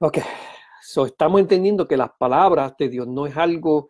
[0.00, 0.18] Ok,
[0.84, 3.88] so estamos entendiendo que las palabras de Dios no es algo,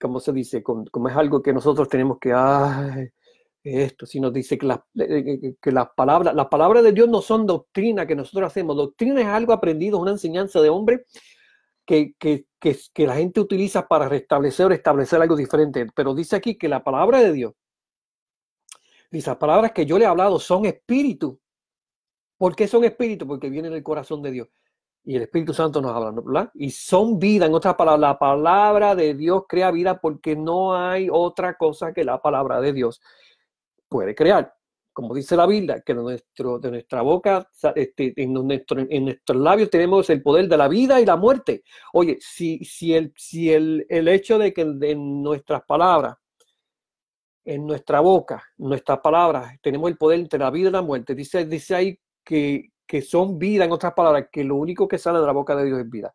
[0.00, 3.08] como se dice, como, es algo que nosotros tenemos que, ay,
[3.64, 8.06] esto, sino dice que, las, que las palabras, las palabras de Dios no son doctrina
[8.06, 8.76] que nosotros hacemos.
[8.76, 11.04] Doctrina es algo aprendido, una enseñanza de hombre
[11.84, 15.86] que, que, que, la gente utiliza para restablecer o establecer algo diferente.
[15.94, 17.54] Pero dice aquí que la palabra de Dios,
[19.10, 21.40] dice, las palabras que yo le he hablado son espíritu.
[22.36, 23.26] ¿Por qué son espíritu?
[23.26, 24.48] Porque vienen del corazón de Dios.
[25.08, 26.50] Y el Espíritu Santo nos habla, ¿verdad?
[26.52, 31.08] Y son vida, en otras palabras, la palabra de Dios crea vida porque no hay
[31.10, 33.00] otra cosa que la palabra de Dios
[33.88, 34.54] puede crear
[34.92, 39.38] como dice la Biblia, que de, nuestro, de nuestra boca, este, en, nuestro, en nuestros
[39.40, 41.62] labios tenemos el poder de la vida y la muerte.
[41.92, 46.16] Oye, si, si, el, si el, el hecho de que en nuestras palabras,
[47.44, 51.44] en nuestra boca, nuestras palabras, tenemos el poder entre la vida y la muerte, dice,
[51.44, 55.26] dice ahí que, que son vida, en otras palabras, que lo único que sale de
[55.26, 56.12] la boca de Dios es vida.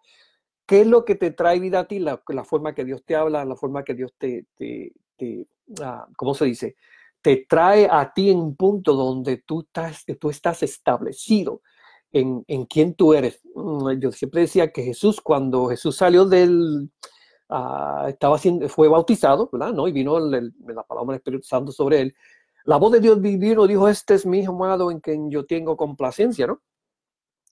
[0.65, 1.99] ¿Qué es lo que te trae vida a ti?
[1.99, 5.47] La, la forma que Dios te habla, la forma que Dios te, te, te
[5.81, 6.75] ah, ¿cómo se dice?
[7.23, 11.61] te trae a ti en un punto donde tú estás, tú estás establecido
[12.11, 13.39] en, en quién tú eres.
[13.55, 16.91] Mm, yo siempre decía que Jesús, cuando Jesús salió del,
[17.49, 19.71] uh, estaba siendo, fue bautizado, ¿verdad?
[19.73, 19.87] ¿No?
[19.87, 22.15] Y vino la palabra del Espíritu Santo sobre él.
[22.65, 25.75] La voz de Dios vino, dijo, este es mi hijo amado en quien yo tengo
[25.75, 26.61] complacencia, ¿no?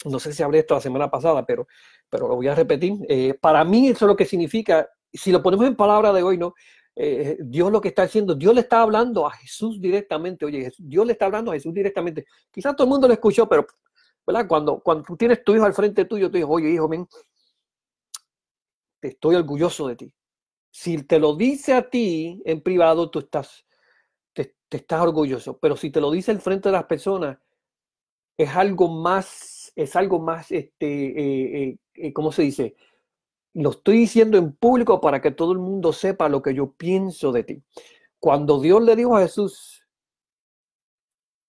[0.06, 1.68] No sé si hablé esto la semana pasada, pero,
[2.10, 2.94] pero lo voy a repetir.
[3.08, 6.38] Eh, para mí eso es lo que significa, si lo ponemos en palabra de hoy,
[6.38, 6.54] ¿no?
[6.96, 10.46] Eh, Dios lo que está haciendo, Dios le está hablando a Jesús directamente.
[10.46, 12.26] Oye, Dios le está hablando a Jesús directamente.
[12.52, 13.66] Quizás todo el mundo lo escuchó, pero
[14.26, 14.48] ¿verdad?
[14.48, 17.08] Cuando, cuando tú tienes tu hijo al frente tuyo, tú dices, oye, hijo, ven,
[19.02, 20.14] estoy orgulloso de ti.
[20.70, 23.66] Si te lo dice a ti en privado, tú estás,
[24.72, 25.58] te, estás orgulloso.
[25.58, 27.38] Pero si te lo dice al frente de las personas,
[28.38, 32.76] es algo más, es algo más, este, eh, eh, ¿cómo se dice?
[33.54, 37.32] Lo estoy diciendo en público para que todo el mundo sepa lo que yo pienso
[37.32, 37.64] de ti.
[38.20, 39.86] Cuando Dios le dijo a Jesús,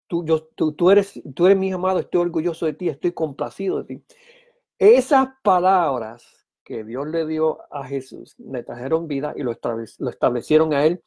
[0.07, 3.97] tú, yo, tú, eres, tú eres mi amado, estoy orgulloso de ti, estoy complacido de
[3.97, 4.05] ti.
[4.79, 10.87] Esas palabras que Dios le dio a Jesús le trajeron vida y lo, establecieron a
[10.87, 11.03] él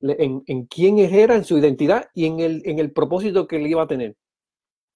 [0.00, 3.66] en, en quién era, en su identidad y en el, en el propósito que él
[3.66, 4.16] iba a tener.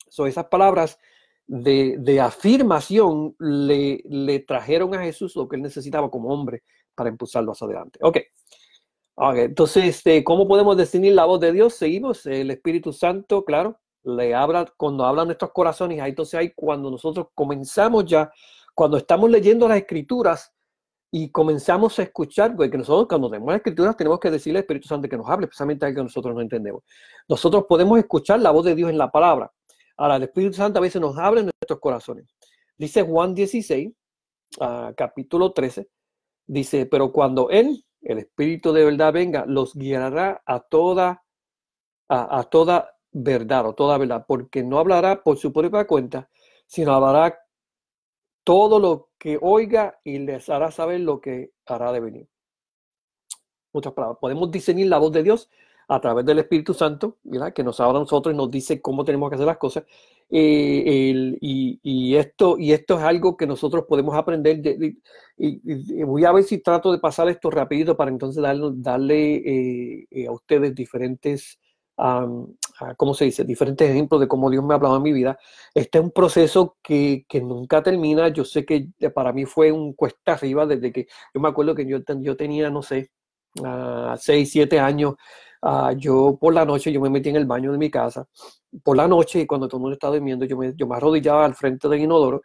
[0.08, 0.98] So, esas palabras
[1.46, 6.62] de, afirmación le, le, trajeron a Jesús lo que él necesitaba como hombre
[6.94, 7.98] para impulsarlo hacia adelante.
[8.02, 8.18] Ok.
[9.36, 11.74] entonces, este, ¿cómo podemos discernir la voz de Dios?
[11.74, 16.90] Seguimos, el Espíritu Santo, claro, le habla, cuando habla nuestros corazones, ahí entonces hay cuando
[16.90, 18.30] nosotros comenzamos ya,
[18.74, 20.52] cuando estamos leyendo las escrituras
[21.12, 24.88] y comenzamos a escuchar, porque nosotros cuando tenemos las escrituras tenemos que decirle al Espíritu
[24.88, 26.84] Santo que nos hable, especialmente a que nosotros no entendemos.
[27.28, 29.52] Nosotros podemos escuchar la voz de Dios en la palabra.
[29.96, 32.26] Ahora, el Espíritu Santo a veces nos habla en nuestros corazones.
[32.78, 33.92] Dice Juan 16,
[34.60, 35.88] ah, capítulo 13,
[36.46, 41.24] dice, pero cuando Él, el Espíritu de verdad venga, los guiará a toda,
[42.08, 46.30] a, toda verdad o toda verdad, porque no hablará por su propia cuenta,
[46.66, 47.38] sino hablará
[48.50, 52.28] todo lo que oiga y les hará saber lo que hará de venir.
[53.72, 54.18] Muchas palabras.
[54.20, 55.48] Podemos discernir la voz de Dios
[55.86, 57.52] a través del Espíritu Santo, ¿verdad?
[57.52, 59.84] que nos habla a nosotros y nos dice cómo tenemos que hacer las cosas.
[60.28, 64.60] Eh, y, esto, y esto es algo que nosotros podemos aprender.
[65.36, 70.06] y, voy a ver si trato de pasar esto rapidito para entonces darle, darle eh,
[70.10, 71.59] eh, a ustedes diferentes,
[72.96, 73.44] ¿cómo se dice?
[73.44, 75.38] Diferentes ejemplos de cómo Dios me ha hablado en mi vida.
[75.74, 78.28] Este es un proceso que, nunca termina.
[78.28, 81.86] Yo sé que para mí fue un cuesta arriba desde que yo me acuerdo que
[81.86, 83.10] yo, yo tenía, no sé,
[83.60, 85.14] uh, seis, siete años
[85.62, 88.26] Ah, yo por la noche, yo me metí en el baño de mi casa,
[88.82, 91.54] por la noche, cuando todo el mundo estaba durmiendo, yo me, yo me arrodillaba al
[91.54, 92.42] frente del inodoro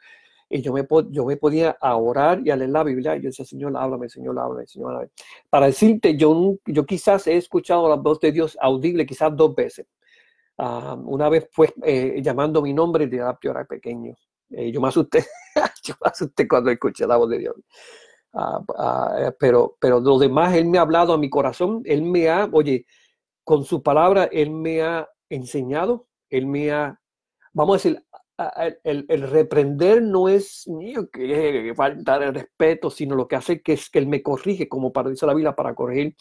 [0.49, 3.15] y yo me, yo me podía orar y a leer la Biblia.
[3.15, 5.11] Y yo decía, Señor, háblame, Señor, háblame, Señor, háblame.
[5.49, 9.87] Para decirte, yo, yo quizás he escuchado la voz de Dios audible quizás dos veces.
[10.57, 14.15] Ah, una vez fue eh, llamando mi nombre de yo era pequeño.
[14.51, 15.25] Eh, yo me asusté,
[15.83, 17.55] yo me asusté cuando escuché la voz de Dios.
[18.33, 22.49] Ah, pero, pero lo demás, Él me ha hablado a mi corazón, Él me ha,
[22.51, 22.85] oye,
[23.43, 26.99] con su palabra Él me ha enseñado, Él me ha,
[27.53, 28.05] vamos a decir,
[28.83, 33.89] el, reprender no es mío que, faltar el respeto, sino lo que hace que es
[33.89, 36.15] que Él me corrige, como para decir la Biblia, para corregir.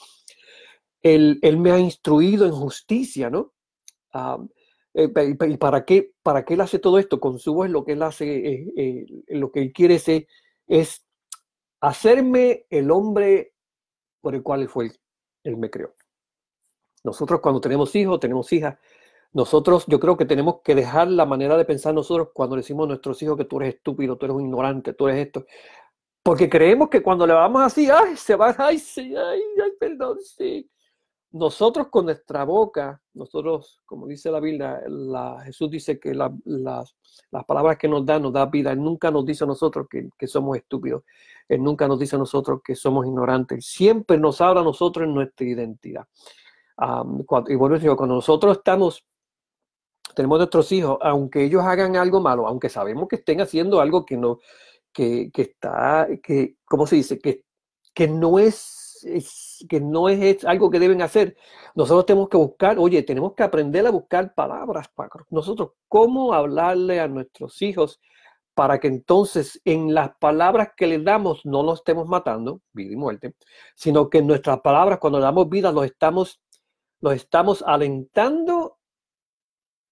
[1.02, 3.52] Él, él me ha instruido en justicia, ¿no?
[4.12, 4.38] Ah,
[4.94, 5.12] eh,
[5.48, 7.18] ¿Y para qué, para qué Él hace todo esto?
[7.18, 10.08] Con su voz lo que Él hace, eh, eh, lo que Él quiere es,
[10.68, 11.04] es
[11.80, 13.54] hacerme el hombre
[14.20, 14.92] por el cual fue,
[15.42, 15.94] Él me creó.
[17.02, 18.78] Nosotros cuando tenemos hijos, tenemos hijas,
[19.34, 22.88] nosotros yo creo que tenemos que dejar la manera de pensar nosotros cuando decimos a
[22.88, 25.44] nuestros hijos que tú eres estúpido, tú eres un ignorante, tú eres esto.
[26.22, 30.18] Porque creemos que cuando le vamos así, ay, se va, ay, sí, ay, ay, perdón,
[30.20, 30.70] sí.
[31.32, 34.80] Nosotros con nuestra boca, nosotros, como dice la Biblia,
[35.44, 36.94] Jesús dice que las, las,
[37.46, 38.70] palabras que nos da, nos da vida.
[38.70, 41.02] Él nunca nos dice a nosotros que, que, somos estúpidos.
[41.48, 43.66] Él nunca nos dice a nosotros que somos ignorantes.
[43.66, 46.06] Siempre nos habla a nosotros en nuestra identidad
[47.26, 49.04] cuando, y bueno, cuando nosotros estamos,
[50.14, 54.16] tenemos nuestros hijos, aunque ellos hagan algo malo, aunque sabemos que estén haciendo algo que
[54.16, 54.38] no,
[54.92, 57.18] que, que está, que, ¿cómo se dice?
[57.18, 57.44] Que,
[57.92, 59.06] que no es,
[59.68, 61.36] que no es, algo que deben hacer.
[61.74, 67.00] Nosotros tenemos que buscar, oye, tenemos que aprender a buscar palabras para nosotros, cómo hablarle
[67.00, 68.00] a nuestros hijos
[68.54, 72.96] para que entonces en las palabras que les damos no los estemos matando, vida y
[72.96, 73.34] muerte,
[73.74, 76.40] sino que en nuestras palabras, cuando damos vida, los estamos
[77.04, 78.78] los estamos alentando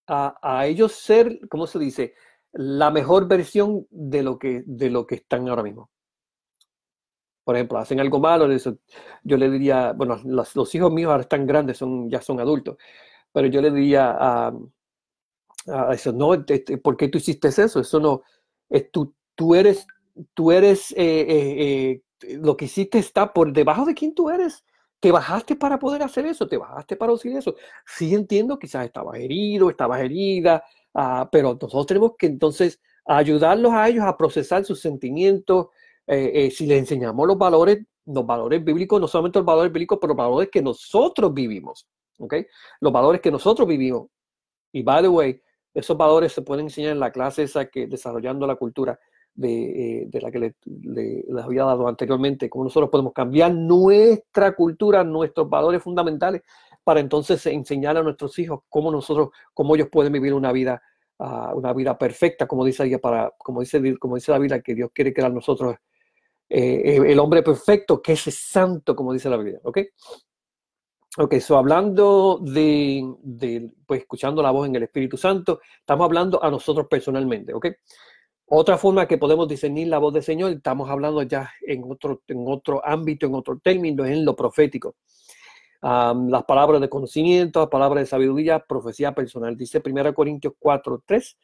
[0.06, 2.14] a, ellos ser, ¿cómo se dice?
[2.52, 5.90] La mejor versión de lo que, de lo que están ahora mismo.
[7.44, 8.48] Por ejemplo, hacen algo malo,
[9.24, 12.76] yo le diría, bueno, los, hijos míos ahora están grandes, son, ya son adultos,
[13.32, 14.52] pero yo le diría a,
[15.92, 17.80] eso, no, este, ¿por qué tú hiciste eso?
[17.80, 18.22] Eso no,
[18.92, 19.86] tú, tú eres,
[20.34, 20.96] tú eres, eh,
[21.28, 24.64] eh, eh, lo que hiciste está por debajo de quién tú eres.
[25.02, 27.56] Te bajaste para poder hacer eso, te bajaste para decir eso.
[27.84, 30.62] Sí entiendo, quizás estabas herido, estabas herida,
[30.94, 35.66] ah, pero nosotros tenemos que entonces ayudarlos a ellos a procesar sus sentimientos.
[36.06, 39.98] Eh, eh, si les enseñamos los valores, los valores bíblicos, no solamente los valores bíblicos,
[40.00, 41.88] pero los valores que nosotros vivimos,
[42.20, 42.34] ¿ok?
[42.80, 44.06] Los valores que nosotros vivimos.
[44.70, 45.42] Y by the way,
[45.74, 49.00] esos valores se pueden enseñar en la clase esa que desarrollando la cultura
[49.34, 55.48] de, eh, la que les había dado anteriormente, cómo nosotros podemos cambiar nuestra cultura, nuestros
[55.48, 56.42] valores fundamentales,
[56.84, 60.82] para entonces enseñar a nuestros hijos cómo nosotros, cómo ellos pueden vivir una vida,
[61.18, 64.90] uh, una vida perfecta, como dice, para, como, dice, como dice la Biblia, que Dios
[64.92, 65.76] quiere crear nosotros
[66.48, 69.78] eh, el hombre perfecto, que es santo, como dice la Biblia, ¿ok?
[71.18, 76.42] Ok, so hablando de, de, pues escuchando la voz en el Espíritu Santo, estamos hablando
[76.42, 77.66] a nosotros personalmente, ¿ok?
[78.46, 82.44] Otra forma que podemos discernir la voz del Señor, estamos hablando ya en otro, en
[82.46, 84.96] otro ámbito, en otro término, es en lo profético.
[85.82, 89.56] las palabras de conocimiento, las palabras de sabiduría, profecía personal.
[89.56, 91.38] Dice 1 Corintios 4, 3.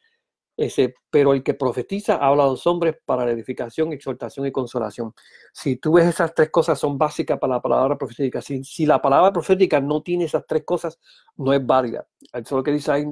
[0.57, 5.13] ese, pero el que profetiza habla a los hombres para la edificación, exhortación y consolación.
[5.53, 8.41] Si tú ves esas tres cosas son básicas para la palabra profética.
[8.41, 10.99] Si, si la palabra profética no tiene esas tres cosas,
[11.37, 12.05] no es válida.
[12.33, 13.05] Eso es lo que dice ahí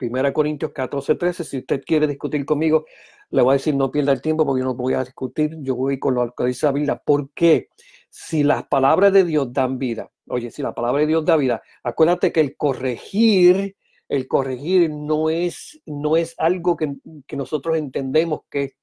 [0.00, 1.44] 1 Corintios 14, 13.
[1.44, 2.86] Si usted quiere discutir conmigo,
[3.30, 5.56] le voy a decir no pierda el tiempo porque yo no voy a discutir.
[5.60, 7.02] Yo voy con lo que dice la Biblia.
[7.04, 7.68] ¿Por qué?
[8.08, 11.62] Si las palabras de Dios dan vida, oye, si la palabra de Dios da vida,
[11.82, 13.76] acuérdate que el corregir
[14.10, 16.96] el corregir no es, no es algo que,
[17.36, 18.74] nosotros entendemos que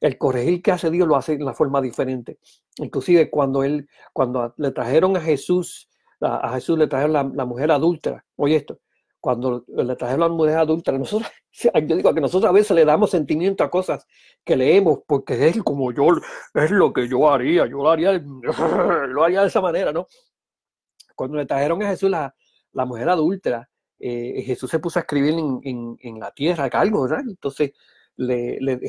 [0.00, 2.38] el corregir que hace Dios lo hace de una forma diferente.
[2.78, 5.90] Inclusive cuando él, cuando le trajeron a Jesús,
[6.22, 8.80] a, Jesús le trajeron la, mujer adulta, oye esto,
[9.22, 11.30] cuando le trajeron a la mujer adulta, nosotros,
[11.86, 14.04] yo digo que nosotros a veces le damos sentimiento a cosas
[14.44, 16.08] que leemos porque es como yo,
[16.54, 18.12] es lo que yo haría, yo lo haría,
[19.08, 20.08] lo haría de esa manera, ¿no?
[21.14, 22.34] Cuando le trajeron a Jesús la,
[22.72, 27.20] la mujer adulta, eh, Jesús se puso a escribir en, la tierra algo, ¿verdad?
[27.20, 27.70] Entonces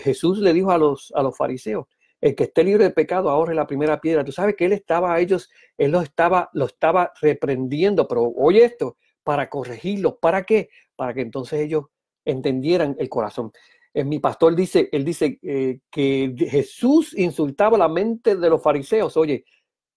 [0.02, 1.86] Jesús le dijo a los, a los fariseos,
[2.20, 4.24] el que esté libre de pecado ahorre la primera piedra.
[4.24, 8.66] Tú sabes que él estaba a ellos, él los estaba, lo estaba reprendiendo, pero oye
[8.66, 10.70] esto, para corregirlos, ¿para qué?
[10.96, 11.86] Para que entonces ellos
[12.26, 13.52] entendieran el corazón.
[13.94, 19.16] En mi pastor dice, él dice eh, que Jesús insultaba la mente de los fariseos.
[19.18, 19.46] Oye,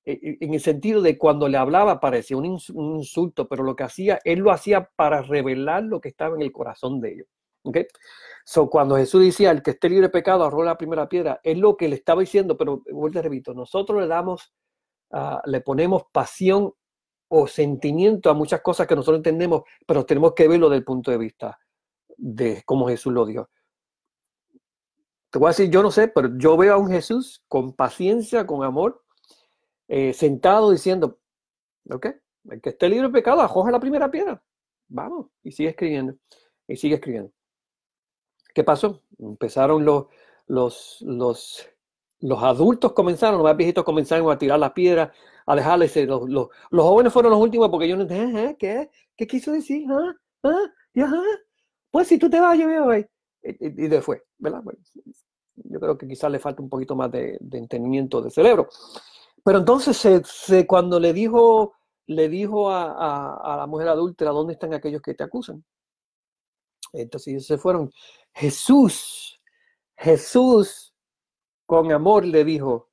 [0.04, 3.84] e, e, en el sentido de cuando le hablaba parecía un, insulto, pero lo que
[3.84, 7.26] hacía, él lo hacía para revelar lo que estaba en el corazón de ellos.
[7.62, 7.86] ¿okay?
[8.44, 11.58] So, cuando Jesús decía, el que esté libre de pecado, arroja la primera piedra, es
[11.58, 14.54] lo que le estaba diciendo, pero vuelvo a repito, nosotros le damos,
[15.10, 16.72] uh, le ponemos pasión
[17.28, 21.10] o sentimiento a muchas cosas que nosotros entendemos, pero tenemos que verlo desde el punto
[21.10, 21.58] de vista
[22.16, 23.50] de cómo Jesús lo dio.
[25.30, 28.46] Te voy a decir, yo no sé, pero yo veo a un Jesús con paciencia,
[28.46, 29.04] con amor,
[29.88, 31.18] eh, sentado diciendo,
[31.90, 32.06] ok,
[32.50, 34.42] el que esté libre de pecado, acoge la primera piedra.
[34.88, 36.14] Vamos, y sigue escribiendo,
[36.68, 37.32] y sigue escribiendo.
[38.54, 39.02] ¿Qué pasó?
[39.18, 40.06] Empezaron los,
[40.46, 41.68] los, los,
[42.20, 45.10] los adultos comenzaron, los más viejitos comenzaron a tirar las piedras,
[45.46, 48.90] a dejarles, los, los, jóvenes fueron los últimos porque yo no entendí, ¿qué?
[49.16, 49.86] ¿Qué quiso decir?
[49.90, 50.14] ¿Ah?
[50.42, 50.66] ¿Ah?
[50.92, 51.22] ¿Y ajá?
[51.90, 54.62] Pues si tú te vas, yo voy a Y, y, después, ¿verdad?
[55.54, 58.68] yo creo que quizás le falta un poquito más de, de entendimiento de cerebro.
[59.46, 61.74] Pero entonces se, cuando le dijo,
[62.06, 65.64] le dijo a, la mujer adúltera, ¿dónde están aquellos que te acusan?
[66.92, 67.92] Entonces ellos se fueron.
[68.34, 69.40] Jesús,
[69.96, 70.92] Jesús
[71.64, 72.90] con amor le dijo,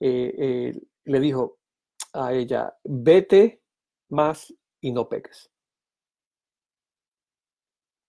[0.00, 1.58] eh, eh, le dijo
[2.14, 3.60] a ella, vete
[4.08, 5.50] más y no peques.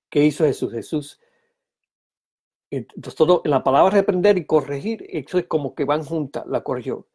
[0.09, 0.71] ¿Qué hizo Jesús?
[0.71, 1.19] Jesús
[2.71, 7.07] entonces, todo, la palabra reprender y corregir, eso es como que van juntas, la corrigió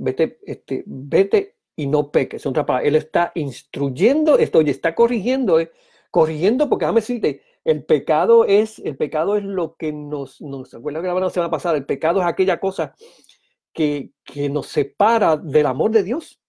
[0.00, 2.44] vete, este, vete y no peques.
[2.46, 5.70] Otra palabra, él está instruyendo esto y está corrigiendo, eh,
[6.10, 11.02] corrigiendo, porque déjame decirte, el pecado es, el pecado es lo que nos, nos acuerda
[11.02, 12.94] que la semana pasada, el pecado es aquella cosa
[13.72, 16.40] que, que nos separa del amor de Dios.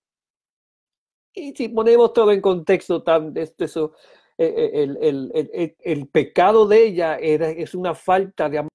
[1.34, 3.94] Y si ponemos todo en contexto, tan, este, eso,
[4.38, 8.72] eh, eh, el, el, el, el, pecado de ella era, es una falta de amor,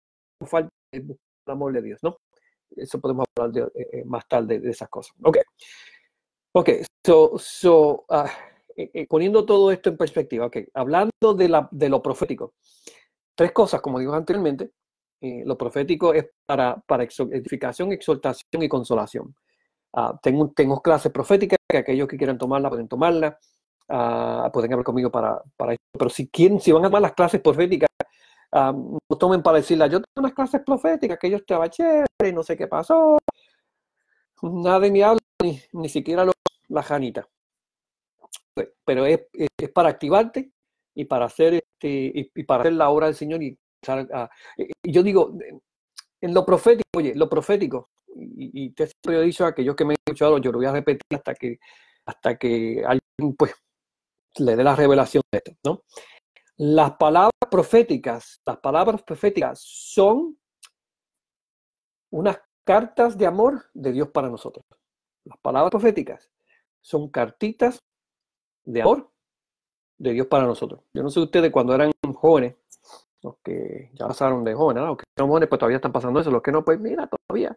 [0.46, 2.16] falta de amor de Dios, ¿no?
[2.74, 5.14] Eso podemos hablar eh, más tarde de esas cosas.
[5.22, 5.38] Ok.
[6.52, 6.70] Ok,
[7.04, 8.06] so, so
[8.76, 12.54] eh, poniendo todo esto en perspectiva, ok, hablando de, la, de lo profético,
[13.34, 14.70] tres cosas, como digo anteriormente,
[15.20, 19.34] lo profético es para, para edificación, exhortación y consolación.
[19.92, 23.38] Uh, tengo, tengo clases proféticas que aquellos que quieran tomarla pueden tomarla,
[23.88, 25.82] uh, pueden hablar conmigo para, para eso.
[25.92, 27.88] Pero si quieren, si van a tomar las clases proféticas,
[28.52, 32.56] no tomen para decirle, yo tengo unas clases proféticas que yo estaba chévere, no sé
[32.56, 33.18] qué pasó,
[34.42, 36.24] nadie me habla, ni, ni siquiera
[36.68, 37.28] la janita.
[38.84, 40.50] Pero es, es, para activarte
[40.94, 43.42] y para hacer este, y, para hacer la obra del Señor
[44.82, 45.36] yo digo
[46.20, 49.92] en lo profético, oye, lo profético, y, y te he dicho a aquellos que me
[49.92, 51.58] han escuchado, yo lo voy a repetir hasta que
[52.06, 53.54] hasta que alguien pues
[54.38, 55.82] le dé la revelación de esto, ¿no?
[56.58, 60.38] Las palabras proféticas, las palabras proféticas son
[62.10, 64.64] unas cartas de amor de Dios para nosotros.
[65.24, 66.30] Las palabras proféticas
[66.80, 67.78] son cartitas
[68.64, 69.10] de amor
[69.98, 70.82] de Dios para nosotros.
[70.94, 72.54] Yo no sé ustedes cuando eran jóvenes,
[73.26, 76.30] los que ya pasaron de jóvenes, los que son jóvenes pues todavía están pasando eso,
[76.30, 77.56] los que no, pues mira, todavía.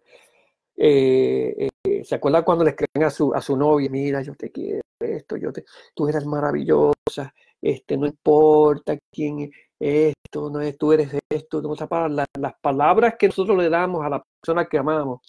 [0.76, 4.52] Eh, eh, ¿Se acuerdan cuando le escriben a su, a su novia, mira, yo te
[4.52, 9.41] quiero, esto, yo te, tú eres maravillosa, este, no importa quién
[9.80, 11.76] es esto, no es, tú eres esto, no,
[12.10, 15.22] las, las palabras que nosotros le damos a la persona que amamos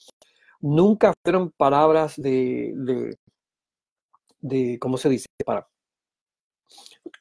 [0.61, 3.17] nunca fueron palabras de, de,
[4.41, 5.27] de ¿cómo se dice?
[5.45, 5.67] Para,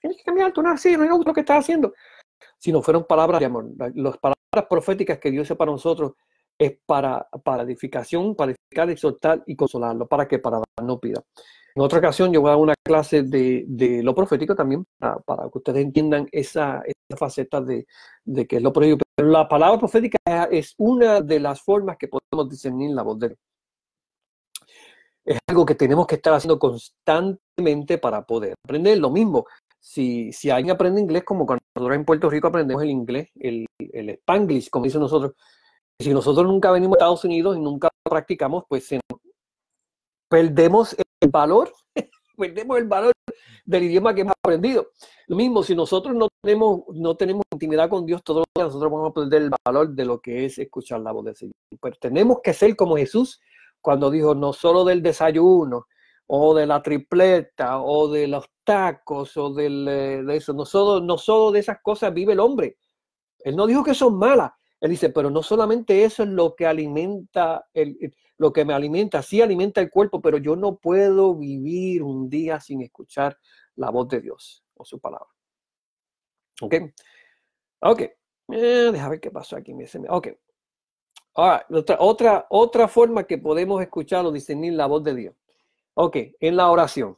[0.02, 1.94] tienes que cambiar, tú no así, no me gusta lo que estás haciendo.
[2.58, 3.66] Sino fueron palabras de amor.
[3.96, 6.14] Las palabras proféticas que Dios hizo para nosotros
[6.58, 10.08] es para, para edificación, para edificar, exhortar y consolarlo.
[10.08, 10.40] ¿Para qué?
[10.40, 11.24] Para darnos vida.
[11.76, 15.22] En otra ocasión yo voy a dar una clase de, de lo profético también para,
[15.50, 17.88] que ustedes entiendan esa, esa faceta de,
[18.26, 19.06] de que es lo profético.
[19.16, 20.18] Pero la palabra profética
[20.52, 23.40] es una de las formas que podemos discernir la voz de Dios.
[25.24, 28.98] Es algo que tenemos que estar haciendo constantemente para poder aprender.
[28.98, 29.46] Lo mismo,
[29.80, 33.66] si, si alguien aprende inglés, como cuando nosotros en Puerto Rico aprendemos el inglés, el,
[33.80, 35.34] el spanglish, como dicen nosotros,
[36.00, 38.90] si nosotros nunca venimos a Estados Unidos y nunca practicamos, pues
[40.30, 41.72] perdemos el valor,
[42.38, 43.12] perdemos el valor
[43.66, 44.92] del idioma que hemos aprendido.
[45.28, 49.14] Lo mismo, si nosotros no tenemos, no tenemos intimidad con Dios, todos nosotros vamos a
[49.14, 51.54] perder el valor de lo que es escuchar la voz del Señor.
[51.82, 53.42] Pero tenemos que ser como Jesús
[53.82, 55.88] cuando dijo, no solo del desayuno,
[56.32, 61.60] o de la tripleta, o de los tacos, o eh, de eso, no solo, de
[61.60, 62.78] esas cosas vive el hombre.
[63.40, 66.68] Él no dijo que son malas, él dice, pero no solamente eso es lo que
[66.68, 72.04] alimenta, el, lo que me alimenta, sí alimenta el cuerpo, pero yo no puedo vivir
[72.04, 73.36] un día sin escuchar
[73.76, 75.30] la voz de Dios o su palabra.
[76.62, 76.76] ¿Ok?
[77.80, 78.02] Ok.
[78.02, 79.74] Eh, deja ver qué pasó aquí.
[80.10, 80.28] Ok.
[81.34, 85.36] Ahora, otra, otra, otra forma que podemos escuchar o discernir la voz de Dios.
[85.96, 87.18] Ok, en la oración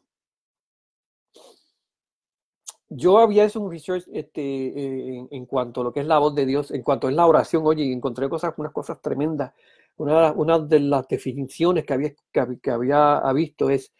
[2.94, 6.36] yo había hecho un research este, eh, en, cuanto a lo que es la voz
[6.36, 9.54] de Dios, en cuanto a la oración, oye, encontré cosas, unas cosas tremendas.
[9.96, 13.94] Una, de las definiciones que había, que, había visto es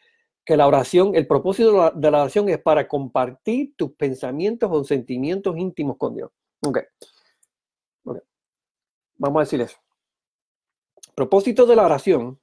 [0.44, 5.56] que la oración, el propósito de la, oración es para compartir tus pensamientos o sentimientos
[5.58, 6.32] íntimos con Dios.
[6.66, 6.80] Ok.
[8.04, 8.22] okay.
[9.18, 9.78] Vamos a decir eso.
[11.08, 12.40] El propósito de la oración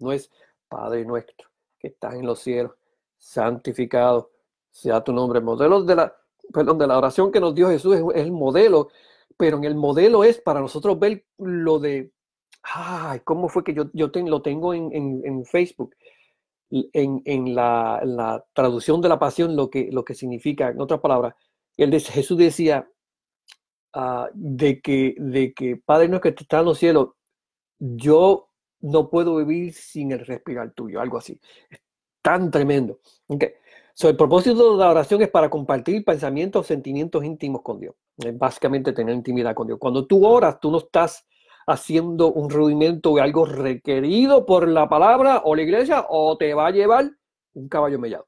[0.00, 0.30] no es
[0.68, 1.47] Padre nuestro,
[1.78, 2.72] que estás en los cielos,
[3.16, 4.30] santificado
[4.70, 5.40] sea tu nombre.
[5.40, 6.16] modelo de la,
[6.52, 8.88] perdón, de la oración que nos dio Jesús es, el modelo,
[9.36, 12.12] pero en el modelo es para nosotros ver lo de,
[12.62, 15.94] ay, ¿cómo fue que yo, yo lo tengo en, en, Facebook?
[16.70, 21.00] En, en la, la, traducción de la pasión, lo que, lo que significa, en otras
[21.00, 21.34] palabras,
[21.76, 22.90] el de Jesús decía
[23.94, 27.10] uh, de, que, de que Padre nuestro que está en los cielos,
[27.78, 28.47] yo
[28.80, 31.40] no puedo vivir sin el respirar tuyo, algo así.
[31.70, 31.80] Es
[32.22, 33.00] tan tremendo.
[33.26, 33.54] Okay
[34.06, 37.96] el propósito de la oración es para compartir pensamientos, sentimientos íntimos con Dios.
[38.16, 39.78] Es básicamente tener intimidad con Dios.
[39.80, 41.26] Cuando tú oras, tú no estás
[41.66, 46.68] haciendo un rudimento de algo requerido por la palabra o la iglesia o te va
[46.68, 47.10] a llevar
[47.54, 48.26] un caballo mellado.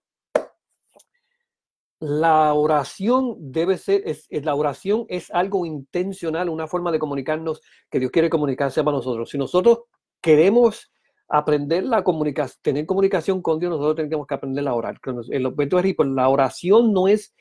[2.00, 8.00] La oración debe ser, es, la oración es algo intencional, una forma de comunicarnos que
[8.00, 9.30] Dios quiere comunicarse para nosotros.
[9.30, 9.80] Si nosotros
[10.20, 10.90] queremos
[11.28, 15.00] aprender la comunicación, tener comunicación con Dios, nosotros tenemos que aprender a orar.
[15.30, 17.34] El objeto de la oración no es,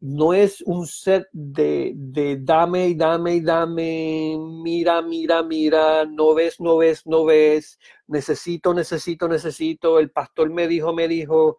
[0.00, 6.34] no es un set de, de dame y dame y dame, mira, mira, mira, no
[6.34, 11.58] ves, no ves, no ves, necesito, necesito, necesito, el pastor me dijo, me dijo.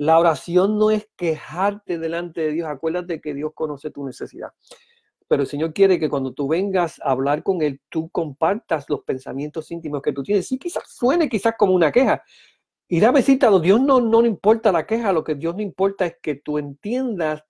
[0.00, 4.50] La oración no es quejarte delante de Dios, acuérdate que Dios conoce tu necesidad
[5.28, 9.02] pero el Señor quiere que cuando tú vengas a hablar con Él, tú compartas los
[9.04, 10.48] pensamientos íntimos que tú tienes.
[10.48, 12.22] Sí, quizás suene quizás como una queja.
[12.88, 16.06] Y dame cita, Dios no, no le importa la queja, lo que Dios no importa
[16.06, 17.44] es que tú entiendas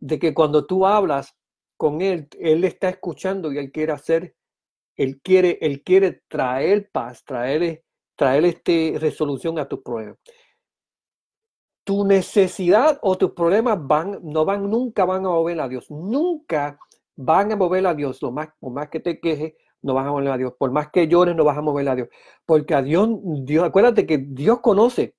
[0.00, 1.36] de que cuando tú hablas
[1.76, 4.34] con Él, Él está escuchando y Él quiere hacer,
[4.96, 7.84] Él quiere, Él quiere traer paz, traer,
[8.16, 10.18] traer este, resolución a tus problemas
[11.86, 15.88] tu necesidad o tus problemas van, no van, nunca van a mover a Dios.
[15.88, 16.80] Nunca
[17.14, 18.20] van a mover a Dios.
[18.22, 20.52] Lo más, por más que te quejes, no vas a mover a Dios.
[20.58, 22.08] Por más que llores, no vas a mover a Dios.
[22.44, 23.08] Porque a Dios,
[23.44, 25.14] Dios, acuérdate que Dios conoce.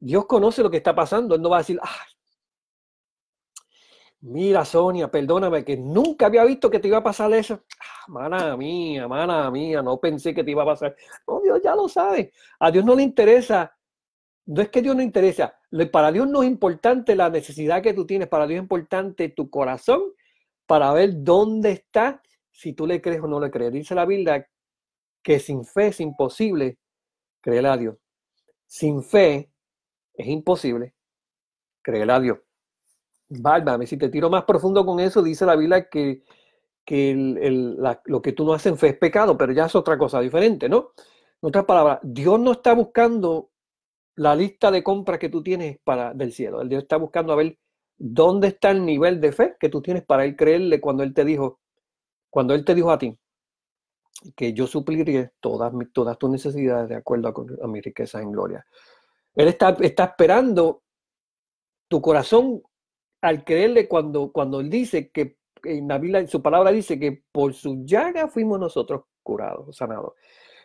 [0.00, 1.34] Dios conoce lo que está pasando.
[1.34, 2.08] Él no va a decir, ay,
[4.20, 7.64] mira Sonia, perdóname, que nunca había visto que te iba a pasar eso.
[7.78, 10.96] Ah, mana mía, mana mía, no pensé que te iba a pasar.
[11.28, 12.32] No, Dios ya lo sabe.
[12.60, 13.75] A Dios no le interesa.
[14.46, 15.58] No es que Dios no interesa.
[15.92, 18.28] Para Dios no es importante la necesidad que tú tienes.
[18.28, 20.02] Para Dios es importante tu corazón
[20.66, 23.72] para ver dónde está, si tú le crees o no le crees.
[23.72, 24.48] Dice la Biblia
[25.22, 26.78] que sin fe es imposible
[27.40, 27.96] creer a Dios.
[28.66, 29.50] Sin fe
[30.14, 30.94] es imposible
[31.82, 32.38] creer a Dios.
[33.28, 36.22] Válvame, si te tiro más profundo con eso, dice la Biblia que,
[36.84, 37.14] que
[38.04, 40.68] lo que tú no haces en fe es pecado, pero ya es otra cosa diferente,
[40.68, 40.92] ¿no?
[41.42, 43.50] En otras palabras, Dios no está buscando
[44.16, 46.64] la lista de compras que tú tienes para, del cielo.
[46.64, 47.58] Dios está buscando a ver
[47.98, 51.24] ¿Dónde está el nivel de fe que tú tienes para él creerle cuando él te
[51.24, 51.60] dijo,
[52.28, 53.18] cuando él te dijo a ti
[54.34, 58.66] que yo supliré todas, todas tus necesidades de acuerdo a, mi riqueza en gloria?
[59.34, 60.82] Él está, está esperando
[61.88, 62.62] tu corazón
[63.22, 67.84] al creerle cuando, cuando él dice que en la su palabra dice que por su
[67.84, 70.12] llaga fuimos nosotros curados, sanados.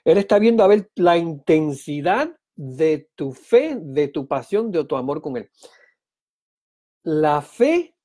[0.04, 4.96] Él está viendo a ver la intensidad de tu fe, de tu pasión, de tu
[4.96, 5.50] amor con Él.
[7.02, 7.96] La fe,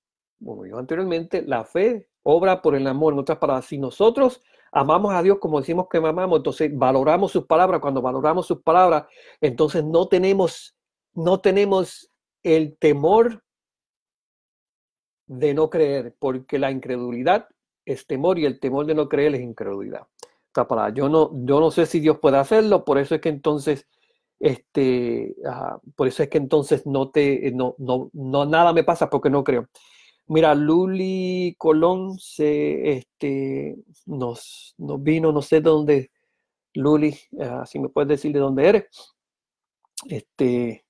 [0.42, 3.12] como dijo anteriormente, la fe obra por el amor.
[3.12, 4.42] En otras palabras, si nosotros
[4.72, 7.82] amamos a Dios como decimos que amamos, entonces valoramos sus palabras.
[7.82, 9.04] Cuando valoramos sus palabras,
[9.42, 10.74] entonces no tenemos,
[11.12, 12.10] no tenemos
[12.42, 13.44] el temor
[15.26, 17.46] de no creer, porque la incredulidad
[17.84, 20.06] es temor y el temor de no creer es incredulidad.
[20.94, 23.86] Yo no, yo no sé si Dios puede hacerlo, por eso es que entonces,
[24.38, 25.34] este,
[25.94, 29.44] por eso es que entonces no te, no, no, no, nada me pasa porque no
[29.44, 29.68] creo.
[30.28, 33.76] Mira, Luli Colón se, este,
[34.06, 36.10] nos, nos vino, no sé de dónde,
[36.74, 38.84] Luli, ah, si me puedes decir de dónde eres.
[40.08, 40.84] Este,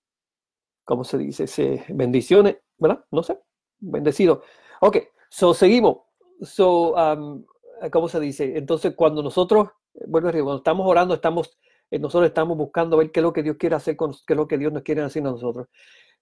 [0.85, 1.47] ¿cómo se dice?
[1.47, 3.05] Se, bendiciones, ¿verdad?
[3.11, 3.39] No sé
[3.79, 4.43] bendecido.
[4.81, 4.99] Ok,
[5.31, 5.99] so seguimos.
[6.43, 7.45] So, um,
[7.91, 8.57] ¿cómo se dice?
[8.57, 9.69] Entonces, cuando nosotros,
[10.07, 13.57] bueno, cuando estamos orando, estamos, eh, nosotros estamos buscando ver qué es lo que Dios
[13.59, 15.69] quiere hacer con, qué es lo que Dios nos quiere hacer a nosotros.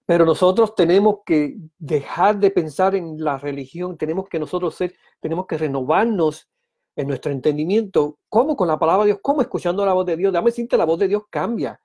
[0.07, 5.47] Pero nosotros tenemos que dejar de pensar en la religión, tenemos que nosotros ser, tenemos
[5.47, 6.49] que renovarnos
[6.97, 8.19] en nuestro entendimiento.
[8.29, 9.19] ¿Cómo con la palabra de Dios?
[9.23, 10.33] ¿Cómo escuchando la voz de Dios?
[10.33, 11.81] Dame decirte, la voz de Dios cambia,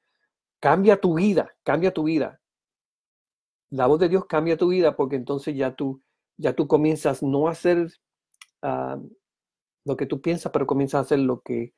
[0.59, 2.39] cambia tu vida, cambia tu vida
[3.69, 6.01] la voz de Dios cambia tu vida porque entonces ya tú,
[6.37, 7.91] ya tú comienzas no a hacer
[8.61, 8.97] ah,
[9.85, 11.73] lo que tú piensas, pero comienzas a hacer lo que,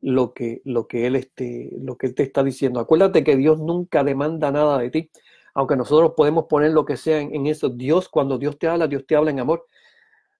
[0.00, 2.80] lo que, lo que él este, lo que él te está diciendo.
[2.80, 5.10] Acuérdate que Dios nunca demanda nada de ti,
[5.54, 7.68] aunque nosotros podemos poner lo que sea en, eso.
[7.68, 9.66] Dios, cuando Dios te habla, Dios te habla en amor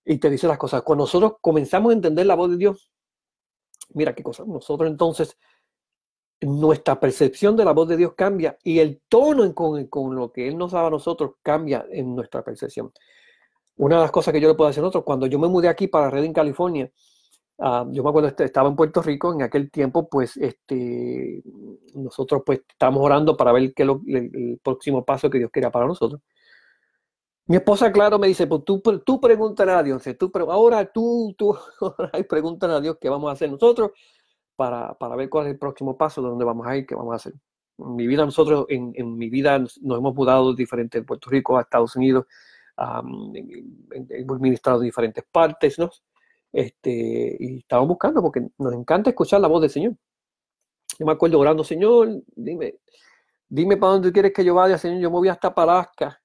[0.05, 0.83] y te dice las cosas.
[0.83, 2.91] Cuando nosotros comenzamos a entender la voz de Dios,
[3.91, 4.45] mira qué cosa.
[4.47, 5.37] Nosotros entonces
[6.41, 10.47] nuestra percepción de la voz de Dios cambia y el tono con, con, lo que
[10.47, 12.93] Él nos daba a nosotros cambia en nuestra percepción.
[13.77, 15.69] Una de las cosas que yo le puedo decir a nosotros, cuando yo me mudé
[15.69, 16.91] aquí para Redding, California,
[17.59, 21.43] uh, yo me acuerdo, estaba en Puerto Rico, en aquel tiempo, pues, este,
[21.95, 25.87] nosotros pues estábamos orando para ver qué lo, el, próximo paso que Dios quería para
[25.87, 26.21] nosotros.
[27.47, 31.57] Mi esposa, claro, me dice, pues tú, tú pregúntale a Dios, tú, ahora tú, tú,
[31.81, 33.93] ahora pregúntale a Dios qué vamos a hacer nosotros
[34.55, 37.13] para, para, ver cuál es el próximo paso, de dónde vamos a ir, qué vamos
[37.13, 37.35] a hacer.
[37.79, 41.57] En mi vida, nosotros, en, en mi vida, nos, hemos mudado diferentes de Puerto Rico
[41.57, 42.27] a Estados Unidos,
[44.11, 45.91] hemos ministrado en diferentes partes, ¿no?
[46.53, 49.95] Este, y estamos buscando porque nos encanta escuchar la voz del Señor.
[50.99, 52.77] Yo me acuerdo orando, Señor, dime,
[53.49, 56.21] dime para dónde quieres que yo vaya, Señor, yo me voy hasta Palasca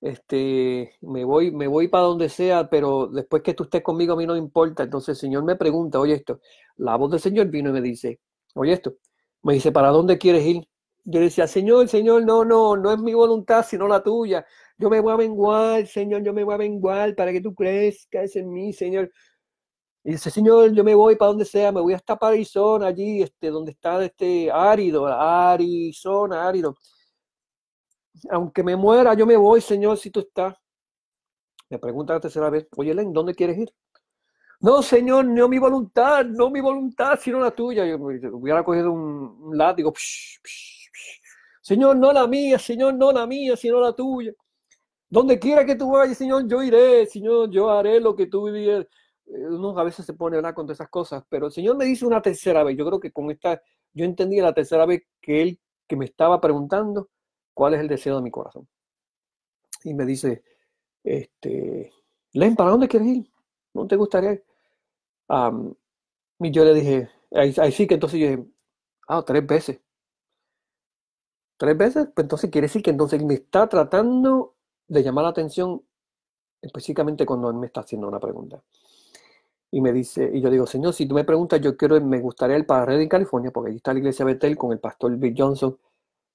[0.00, 4.16] este, me voy, me voy para donde sea, pero después que tú estés conmigo a
[4.16, 4.82] mí no importa.
[4.84, 6.40] Entonces el Señor me pregunta, oye esto,
[6.76, 8.20] la voz del Señor vino y me dice,
[8.54, 8.94] oye esto,
[9.42, 10.66] me dice, ¿para dónde quieres ir?
[11.04, 14.46] Yo decía, Señor, Señor, no, no, no es mi voluntad, sino la tuya.
[14.78, 18.36] Yo me voy a menguar, Señor, yo me voy a menguar para que tú crezcas
[18.36, 19.10] en mí, Señor.
[20.04, 23.50] Y dice, Señor, yo me voy para donde sea, me voy hasta Arizona, allí, este,
[23.50, 26.76] donde está este árido, Arizona, árido
[28.28, 30.54] aunque me muera, yo me voy, Señor, si tú estás.
[31.68, 33.72] Me pregunta la tercera vez, oye, Len, ¿dónde quieres ir?
[34.60, 37.86] No, Señor, no mi voluntad, no mi voluntad, sino la tuya.
[37.86, 39.92] Yo hubiera cogido un, látigo.
[41.62, 44.32] Señor, no la mía, Señor, no la mía, sino la tuya.
[45.08, 48.86] Donde quiera que tú vayas, Señor, yo iré, Señor, yo haré lo que tú digas.
[49.30, 51.84] Uno a veces se pone a hablar con todas esas cosas, pero el Señor me
[51.84, 52.76] dice una tercera vez.
[52.76, 53.62] Yo creo que con esta,
[53.92, 57.08] yo entendí la tercera vez que Él que me estaba preguntando
[57.60, 58.66] ¿cuál es el deseo de mi corazón?
[59.84, 60.42] Y me dice,
[61.04, 61.92] este,
[62.32, 63.30] Len, ¿para dónde quieres ir?
[63.74, 64.44] ¿No te gustaría ir?
[66.38, 68.44] y yo le dije, ahí, sí que entonces yo dije,
[69.08, 69.80] ah, tres veces.
[71.58, 74.56] Tres veces, pues entonces quiere decir que entonces me está tratando
[74.88, 75.84] de llamar la atención
[76.62, 78.62] específicamente cuando él me está haciendo una pregunta.
[79.72, 82.58] Y me dice, y yo digo, Señor, si tú me preguntas, yo quiero, me gustaría
[82.58, 85.78] ir para Redding, California, porque allí está la iglesia Betel con el pastor Bill Johnson,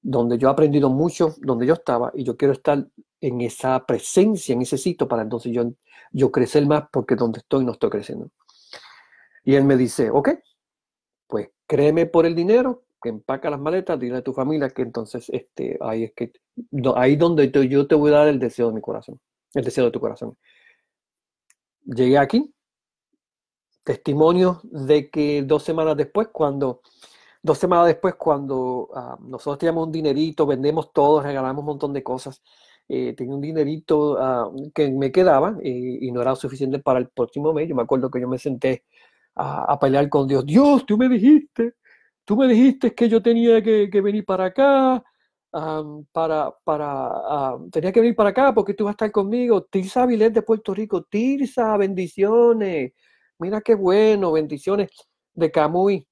[0.01, 2.87] donde yo he aprendido mucho, donde yo estaba, y yo quiero estar
[3.19, 5.73] en esa presencia, en ese sitio, para entonces yo,
[6.11, 8.29] yo crecer más, porque donde estoy no estoy creciendo.
[9.43, 10.29] Y él me dice, ok,
[11.27, 15.29] pues créeme por el dinero, que empaca las maletas, dile a tu familia que entonces
[15.29, 16.31] este, ahí es que,
[16.95, 19.19] ahí donde yo te voy a dar el deseo de mi corazón,
[19.53, 20.37] el deseo de tu corazón.
[21.83, 22.54] Llegué aquí,
[23.85, 26.81] testimonio de que dos semanas después, cuando
[27.45, 32.01] Dos semanas después, cuando ah, nosotros teníamos un dinerito, vendemos todo, regalamos un montón de
[32.01, 32.41] cosas,
[32.89, 37.53] eh, tenía un dinerito ah, que me quedaba y no era suficiente para el próximo
[37.53, 37.69] mes.
[37.69, 38.85] Yo me acuerdo que yo me senté
[39.35, 40.43] a, pelear con Dios.
[40.43, 41.75] Dios, tú me dijiste,
[42.25, 45.03] tú me dijiste que yo tenía que, venir para acá.
[46.11, 49.63] para, para, tenía que venir para acá porque tú vas a estar conmigo.
[49.65, 52.93] Tirsa Avilés de Puerto Rico, Tirsa, bendiciones.
[53.39, 54.89] Mira qué bueno, bendiciones
[55.33, 56.07] de Camuy.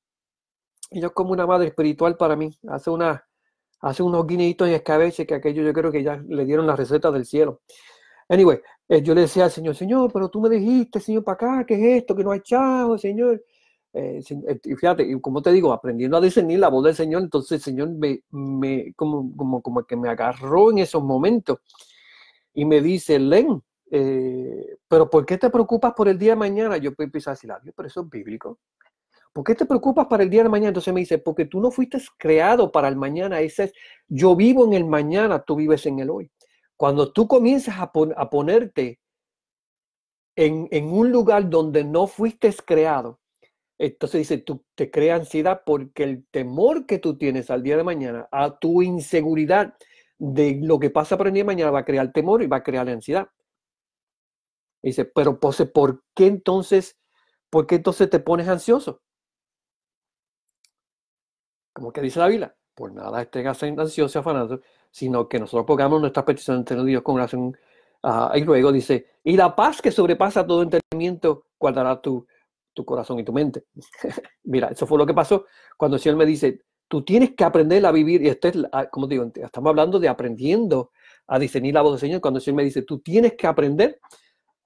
[0.92, 2.50] Ella es como una madre espiritual para mí.
[2.68, 3.26] Hace, una,
[3.80, 7.12] hace unos guineitos y escabeche que aquello yo creo que ya le dieron la receta
[7.12, 7.62] del cielo.
[8.28, 8.60] Anyway,
[8.90, 11.76] eh, yo le decía al Señor, Señor, pero tú me dijiste, Señor, para acá, ¿qué
[11.76, 12.16] es esto?
[12.16, 13.44] Que no hay chavo, Señor.
[13.94, 17.22] Eh, eh, y fíjate, y como te digo, aprendiendo a discernir la voz del Señor,
[17.22, 21.60] entonces el Señor me, me como, como, como que me agarró en esos momentos
[22.54, 23.62] y me dice, Len,
[24.88, 26.78] pero ¿por qué te preocupas por el día de mañana?
[26.78, 28.60] Yo empiezo a decir, pero eso es bíblico.
[29.32, 30.70] ¿Por qué te preocupas para el día de mañana?
[30.70, 33.40] Entonces me dice, porque tú no fuiste creado para el mañana.
[33.42, 33.74] Ese es,
[34.08, 36.32] yo vivo en el mañana, tú vives en el hoy.
[36.76, 39.00] Cuando tú comienzas a, a ponerte
[40.36, 43.20] en, en, un lugar donde no fuiste creado,
[43.78, 47.84] entonces dice, tú te crea ansiedad porque el temor que tú tienes al día de
[47.84, 49.76] mañana, a tu inseguridad
[50.18, 52.58] de lo que pasa por el día de mañana va a crear temor y va
[52.58, 53.28] a crear ansiedad.
[54.84, 57.00] Dice, pero pose, ¿por qué entonces,
[57.50, 59.02] por qué entonces te pones ansioso?
[61.74, 64.60] Como que dice la Biblia, por nada estén ansiosos y afanados,
[64.92, 67.58] sino que nosotros pongamos nuestras peticiones ante Dios con oración.
[68.04, 72.28] Uh, y luego dice, y la paz que sobrepasa todo entendimiento guardará tu,
[72.74, 73.64] tu corazón y tu mente.
[74.44, 75.46] Mira, eso fue lo que pasó
[75.78, 78.58] cuando el Señor me dice, tú tienes que aprender a vivir, y este es,
[78.92, 80.92] como digo, estamos hablando de aprendiendo
[81.28, 84.02] a discernir la voz del Señor, cuando el Señor me dice, tú tienes que aprender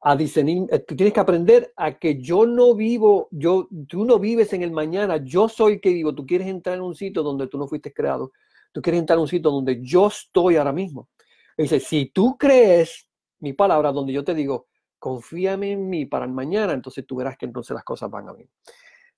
[0.09, 4.19] a discernir, eh, tú tienes que aprender a que yo no vivo, yo, tú no
[4.19, 7.23] vives en el mañana, yo soy el que vivo, tú quieres entrar en un sitio
[7.23, 8.31] donde tú no fuiste creado,
[8.71, 11.09] tú quieres entrar en un sitio donde yo estoy ahora mismo.
[11.57, 16.31] dice, si tú crees mi palabra, donde yo te digo, confíame en mí para el
[16.31, 18.49] mañana, entonces tú verás que entonces las cosas van a bien.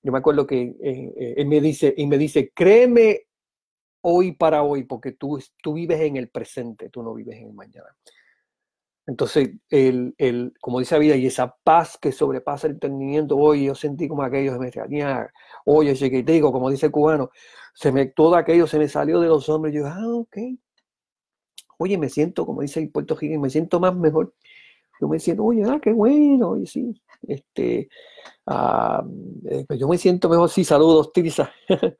[0.02, 3.26] Yo me acuerdo que eh, eh, él me dice, y me dice, créeme
[4.00, 7.52] hoy para hoy, porque tú, tú vives en el presente, tú no vives en el
[7.52, 7.94] mañana.
[9.06, 13.66] Entonces, el, el, como dice la vida, y esa paz que sobrepasa el entendimiento, hoy
[13.66, 15.30] yo sentí como aquello se me extrañaba,
[15.64, 17.30] oye, digo como dice el cubano,
[17.74, 20.36] se me, todo aquello se me salió de los hombros, y yo, ah, ok.
[21.78, 24.34] Oye, me siento, como dice el Puerto Rico, me siento más mejor
[25.00, 27.88] yo me siento, oye, ah, qué bueno, y sí, este,
[28.46, 29.02] ah,
[29.48, 31.50] eh, pues yo me siento mejor, sí, saludos, Tirsa,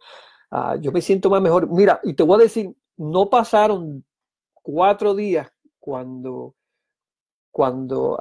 [0.51, 1.68] ah, yo me siento más mejor.
[1.70, 4.05] Mira, y te voy a decir, no pasaron
[4.62, 6.55] cuatro días cuando,
[7.51, 8.18] cuando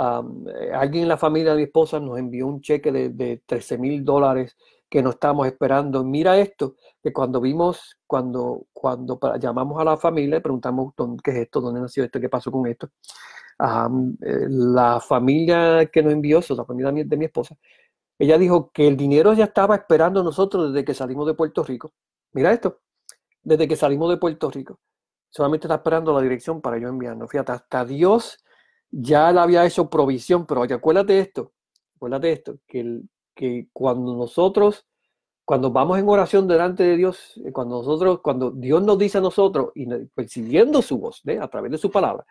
[0.50, 3.78] eh, alguien en la familia de mi esposa nos envió un cheque de, de 13
[3.78, 4.56] mil dólares
[4.90, 6.04] que no estábamos esperando.
[6.04, 11.62] Mira esto, que cuando vimos, cuando, cuando llamamos a la familia, preguntamos qué es esto,
[11.62, 12.90] dónde nació esto, qué pasó con esto.
[13.60, 17.56] Eh, la familia que nos envió la familia de mi esposa,
[18.18, 21.94] ella dijo que el dinero ya estaba esperando nosotros desde que salimos de Puerto Rico.
[22.34, 22.82] Mira esto,
[23.44, 24.80] desde que salimos de Puerto Rico.
[25.30, 27.30] Solamente está esperando la dirección para yo enviarnos.
[27.30, 28.44] Fíjate, hasta Dios
[28.92, 31.54] ya le había hecho provisión, pero acuérdate esto,
[31.96, 33.02] acuérdate esto, que,
[33.36, 34.86] que cuando nosotros,
[35.46, 39.22] cuando vamos en oración delante de Dios, eh, cuando nosotros, cuando Dios nos dice a
[39.22, 42.26] nosotros, y persiguiendo su voz, a través de su palabra,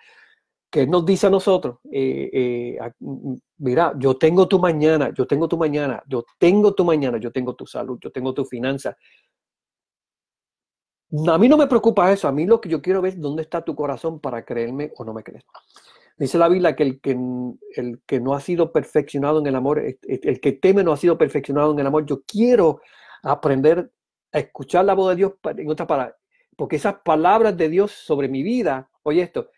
[0.70, 2.78] que nos dice a nosotros, eh, eh,
[3.58, 7.54] mira, yo tengo tu mañana, yo tengo tu mañana, yo tengo tu mañana, yo tengo
[7.54, 8.96] tu salud, yo tengo tu finanza.
[11.26, 13.42] A mí no me preocupa eso, a mí lo que yo quiero ver es dónde
[13.42, 15.44] está tu corazón para creerme o no me crees.
[16.18, 17.16] Dice la Biblia que el que,
[17.76, 21.16] el que no ha sido perfeccionado en el amor, el que teme no ha sido
[21.16, 22.06] perfeccionado en el amor.
[22.06, 22.80] Yo quiero
[23.22, 23.92] aprender
[24.32, 26.16] a escuchar la voz de Dios en otra palabra,
[26.56, 29.48] porque esas palabras de Dios sobre mi vida, oye esto,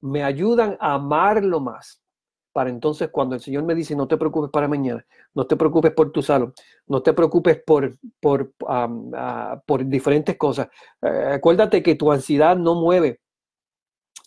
[0.00, 2.02] me ayudan a amarlo más.
[2.52, 5.92] Para entonces, cuando el Señor me dice, no te preocupes para mañana, no te preocupes
[5.92, 6.52] por tu salud,
[6.88, 10.68] no te preocupes por, por, ah, por diferentes cosas.
[11.00, 13.20] Eh, acuérdate que tu ansiedad no mueve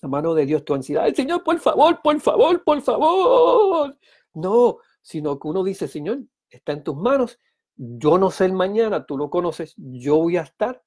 [0.01, 1.13] la mano de Dios, tu ansiedad.
[1.13, 3.97] Señor, por favor, por favor, por favor.
[4.33, 7.39] No, sino que uno dice, Señor, está en tus manos.
[7.75, 10.83] Yo no sé el mañana, tú lo conoces, yo voy a estar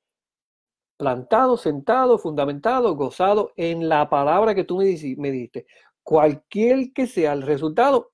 [0.96, 5.66] plantado, sentado, fundamentado, gozado en la palabra que tú me, me diste.
[6.02, 8.12] Cualquier que sea el resultado,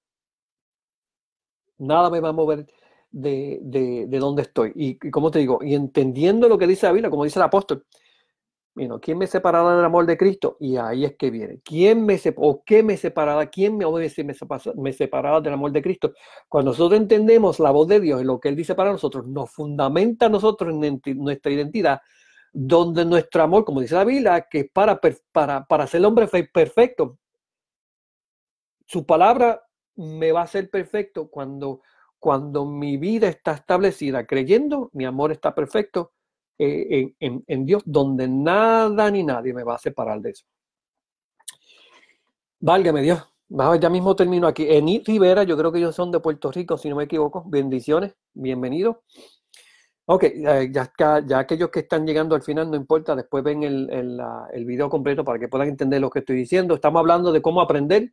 [1.78, 2.66] nada me va a mover
[3.10, 4.72] de, de, donde estoy.
[4.74, 7.84] Y, como te digo, y entendiendo lo que dice la Biblia, como dice el apóstol,
[8.74, 10.56] ¿quién me separará del amor de Cristo?
[10.60, 11.60] Y ahí es que viene.
[11.64, 13.46] ¿Quién me o qué me separará?
[13.50, 14.34] ¿Quién me obedece me,
[14.76, 16.12] me separará del amor de Cristo?
[16.48, 19.50] Cuando nosotros entendemos la voz de Dios y lo que Él dice para nosotros, nos
[19.50, 22.00] fundamenta a nosotros en nuestra identidad,
[22.52, 25.00] donde nuestro amor, como dice la Biblia, que es para,
[25.32, 27.18] para, para ser el hombre perfecto,
[28.86, 29.62] su palabra
[29.96, 31.82] me va a ser perfecto cuando,
[32.18, 36.12] cuando mi vida está establecida creyendo, mi amor está perfecto
[36.60, 40.44] en, Dios, donde nada ni nadie me va a separar de eso.
[42.60, 43.26] Válgame Dios.
[43.80, 44.66] Ya mismo termino aquí.
[44.68, 47.42] Eni Rivera, yo creo que ellos son de Puerto Rico, si no me equivoco.
[47.46, 49.02] Bendiciones, bienvenido.
[50.04, 50.24] Ok,
[50.70, 50.92] ya,
[51.26, 54.20] ya aquellos que están llegando al final, no importa, después ven el, el,
[54.52, 56.74] el, video completo para que puedan entender lo que estoy diciendo.
[56.74, 58.12] Estamos hablando de cómo aprender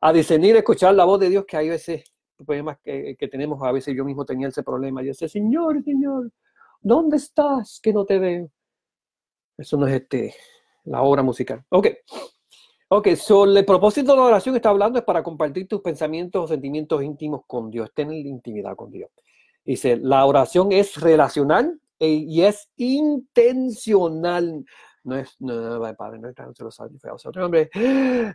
[0.00, 2.04] a discernir, escuchar la voz de Dios, que hay veces
[2.36, 5.00] problemas que, que, tenemos, a veces yo mismo tenía ese problema.
[5.02, 6.30] Yo decía, Señor, Señor,
[6.80, 8.50] ¿dónde estás que no te veo?
[9.56, 10.34] Eso no es este,
[10.84, 11.64] la obra musical.
[11.68, 11.88] Ok,
[12.88, 16.48] ok, so, el propósito de la oración está hablando es para compartir tus pensamientos o
[16.48, 19.10] sentimientos íntimos con Dios, tener intimidad con Dios.
[19.64, 24.64] Dice, la oración es relacional e, y es intencional.
[25.08, 26.86] No es, no, no, Padre, no es tan solo o sea,
[27.30, 27.70] otro hombre,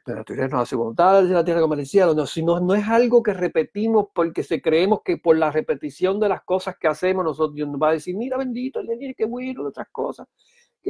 [0.06, 2.88] pero tú eres no hace voluntad la tierra como el cielo, no, sino no es
[2.88, 7.24] algo que repetimos porque se creemos que por la repetición de las cosas que hacemos,
[7.24, 10.28] nosotros Dios nos va a decir, mira bendito, le tiene que morir de otras cosas.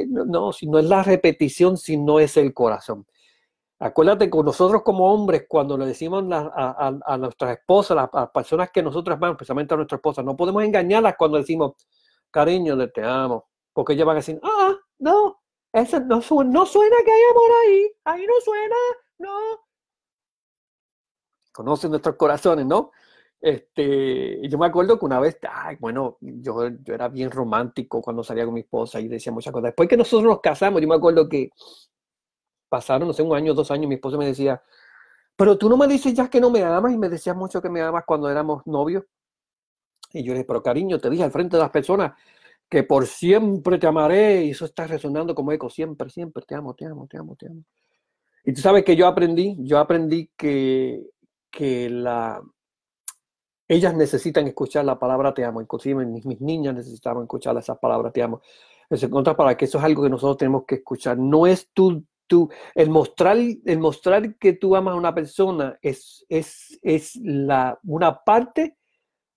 [0.07, 3.05] No, no, si no es la repetición, si no es el corazón.
[3.79, 8.69] Acuérdate que nosotros como hombres, cuando le decimos a, a, nuestras esposas, a las personas
[8.71, 11.73] que nosotros amamos, especialmente a nuestras esposas, no podemos engañarlas cuando decimos,
[12.31, 13.49] cariño, te amo.
[13.73, 15.42] Porque ellas van a decir, ah, no,
[15.73, 18.75] eso no, no suena que hay amor ahí, ahí no suena,
[19.17, 19.39] no.
[21.51, 22.91] Conocen nuestros corazones, ¿no?
[23.41, 28.23] Este, yo me acuerdo que una vez, ay, bueno, yo, yo era bien romántico cuando
[28.23, 29.65] salía con mi esposa y decía muchas cosas.
[29.65, 31.49] Después que nosotros nos casamos, yo me acuerdo que
[32.69, 34.63] pasaron, no sé, un año, dos años, mi esposa me decía,
[35.35, 37.69] pero tú no me dices ya que no me amas y me decías mucho que
[37.69, 39.03] me amas cuando éramos novios.
[40.11, 42.13] Y yo le dije, pero cariño, te dije al frente de las personas
[42.73, 46.73] que por siempre te amaré y eso está resonando como eco, siempre, siempre, te amo,
[46.73, 47.63] te amo, te amo, te amo.
[48.43, 51.05] Y tú sabes que yo aprendí, yo aprendí que,
[51.51, 52.41] que la,
[53.67, 58.11] ellas necesitan escuchar la palabra te amo, inclusive mis, mis niñas necesitaban escuchar esas palabras
[58.11, 58.41] te amo.
[58.89, 61.15] En contra, para que eso es algo que nosotros tenemos que escuchar.
[61.15, 62.03] No es tu
[62.73, 68.23] el mostrar, el mostrar que tú amas a una persona es, es, es la, una
[68.23, 68.79] parte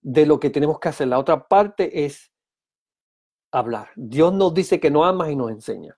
[0.01, 1.09] de lo que tenemos que hacer.
[1.09, 2.33] La otra parte es
[3.59, 3.89] hablar.
[3.97, 5.97] Dios nos dice que no amas y nos enseña.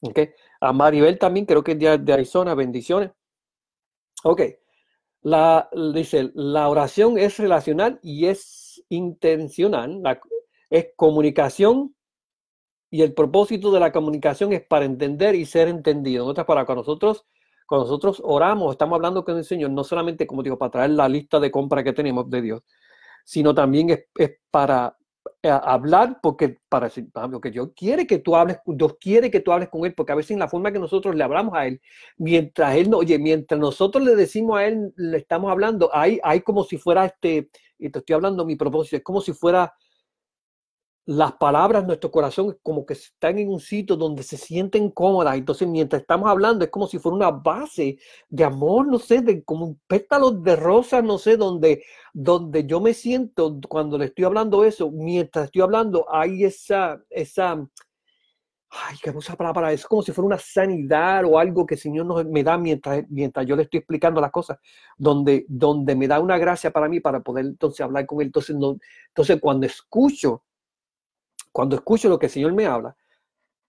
[0.00, 0.30] ¿Okay?
[0.60, 3.12] A Maribel también, creo que es de, Arizona, bendiciones.
[4.24, 4.42] Ok,
[5.22, 10.02] la, dice, la oración es relacional y es intencional,
[10.68, 11.94] es comunicación
[12.90, 16.24] y el propósito de la comunicación es para entender y ser entendido.
[16.24, 17.24] En otras para cuando nosotros,
[17.66, 21.08] cuando nosotros oramos, estamos hablando con el Señor, no solamente, como digo, para traer la
[21.08, 22.62] lista de compra que tenemos de Dios,
[23.24, 24.99] sino también es, para eh,
[25.42, 29.84] hablar porque para que Dios quiere que tú hables, Dios quiere que tú hables con
[29.84, 31.80] él, porque a veces en la forma que nosotros le hablamos a él,
[32.18, 36.40] mientras él no, oye, mientras nosotros le decimos a él, le estamos hablando, hay, hay
[36.40, 37.48] como si fuera este,
[37.78, 39.72] y te estoy hablando mi propósito, es como si fuera
[41.10, 45.36] las palabras, nuestro corazón, como que están en un sitio donde se sienten cómodas.
[45.36, 47.98] Entonces, mientras estamos hablando, es como si fuera una base
[48.28, 51.82] de amor, no sé, de como un pétalo de rosa, no sé, donde,
[52.12, 57.54] donde yo me siento cuando le estoy hablando eso, mientras estoy hablando, hay esa, esa,
[58.70, 62.24] ay, que usa palabra, es como si fuera una sanidad o algo que el Señor
[62.26, 64.58] me da mientras, mientras yo le estoy explicando las cosas,
[64.96, 68.28] donde, donde me da una gracia para mí para poder entonces hablar con él.
[68.28, 70.44] Entonces, entonces cuando escucho,
[71.52, 72.96] cuando escucho lo que el Señor me habla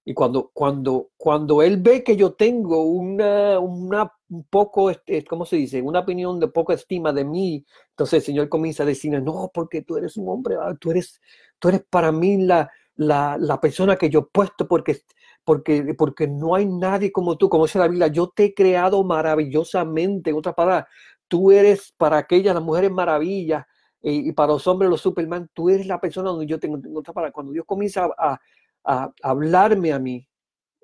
[0.03, 5.45] y cuando, cuando, cuando Él ve que yo tengo una, una un poco, este, ¿cómo
[5.45, 5.81] se dice?
[5.81, 9.83] Una opinión de poca estima de mí, entonces el Señor comienza a decirme, no, porque
[9.83, 11.21] tú eres un hombre, ah, tú eres,
[11.59, 15.01] tú eres para mí la, la, la persona que yo he puesto porque,
[15.43, 19.03] porque, porque no hay nadie como tú, como dice la Biblia, yo te he creado
[19.03, 20.85] maravillosamente, en otras palabras,
[21.27, 23.65] tú eres para aquellas, las mujeres maravillas,
[24.01, 27.31] y, para los hombres, los Superman, tú eres la persona donde yo tengo, tengo para
[27.31, 28.39] cuando Dios comienza a,
[28.83, 30.27] a, hablarme a mí,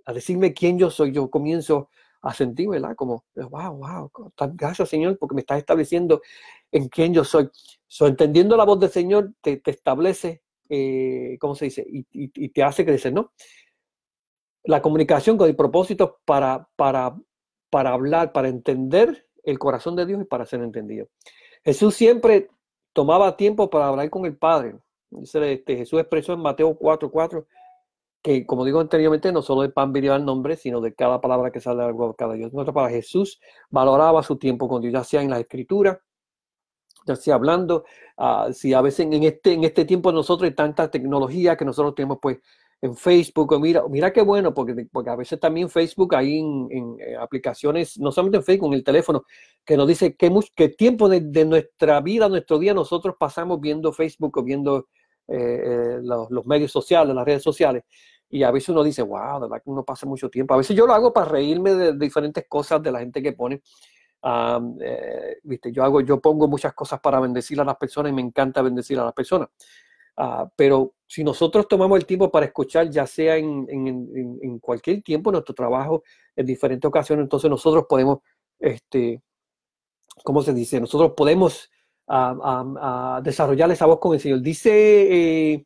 [0.06, 1.90] a decirme quién yo soy, yo comienzo
[2.22, 2.96] a sentir, ¿verdad?
[2.96, 4.12] Como, wow, wow,
[4.54, 6.22] gracias Señor, porque me estás estableciendo
[6.72, 7.50] en quién yo soy.
[7.88, 11.86] So, entendiendo la voz del Señor, te, te establece, eh, ¿cómo se dice?
[11.90, 13.32] Y, y, te hace crecer, ¿no?
[14.64, 17.16] La comunicación con el propósito para, para,
[17.70, 21.08] para hablar, para entender el corazón de Dios y para ser entendido.
[21.64, 22.50] Jesús siempre
[22.98, 24.76] tomaba tiempo para hablar con el Padre.
[25.12, 27.46] Este, Jesús expresó en Mateo 4:4
[28.24, 31.52] que, como digo anteriormente, no solo el pan vivirá el nombre, sino de cada palabra
[31.52, 32.52] que sale de la cada Dios.
[32.54, 33.40] Nuestra para Jesús
[33.70, 36.02] valoraba su tiempo con Dios, ya sea en la escritura,
[37.06, 37.86] ya sea hablando,
[38.18, 41.94] uh, si a veces en este, en este tiempo nosotros hay tanta tecnología que nosotros
[41.94, 42.40] tenemos, pues,
[42.82, 47.16] en Facebook, mira, mira qué bueno, porque, porque a veces también Facebook hay en, eh,
[47.16, 49.24] aplicaciones, no solamente en Facebook, en el teléfono,
[49.66, 54.38] que nos dice qué, qué tiempo de, nuestra vida, nuestro día nosotros pasamos viendo Facebook
[54.38, 54.88] o viendo
[55.28, 57.84] los, medios sociales, las redes sociales.
[58.30, 60.54] Y a veces uno dice, wow, de verdad que uno pasa mucho tiempo.
[60.54, 63.62] A veces yo lo hago para reírme de, diferentes cosas de la gente que pone.
[65.44, 65.72] ¿viste?
[65.72, 69.00] Yo, hago, yo pongo muchas cosas para bendecir a las personas y me encanta bendecir
[69.00, 69.50] a las personas.
[70.18, 75.04] Ah, pero si nosotros tomamos el tiempo para escuchar, ya sea en, en, en, cualquier
[75.04, 76.04] tiempo, nuestro trabajo,
[76.36, 78.20] en diferentes ocasiones, entonces nosotros podemos,
[78.60, 79.22] este,
[80.24, 80.82] ¿cómo se dice?
[80.82, 81.70] Nosotros podemos
[82.08, 84.42] uh, desarrollar esa voz con el Señor.
[84.42, 84.72] Dice
[85.54, 85.66] eh,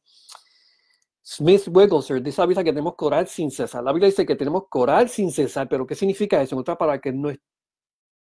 [1.24, 3.84] Smith Wigglesworth, dice la Biblia que tenemos coral sin cesar.
[3.84, 6.56] La Biblia dice que tenemos coral sin cesar, pero ¿qué significa eso?
[6.56, 7.46] En otra para que nuestro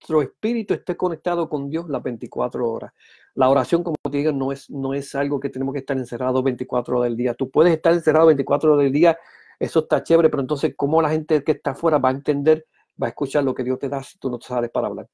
[0.01, 2.91] nuestro espíritu esté conectado con Dios las 24 horas.
[3.35, 6.43] La oración, como te digo, no es, no es algo que tenemos que estar encerrados
[6.43, 7.35] 24 horas del día.
[7.35, 9.17] Tú puedes estar encerrado 24 horas del día,
[9.59, 12.65] eso está chévere, pero entonces, ¿cómo la gente que está afuera va a entender,
[13.01, 15.07] va a escuchar lo que Dios te da si tú no sales para hablar?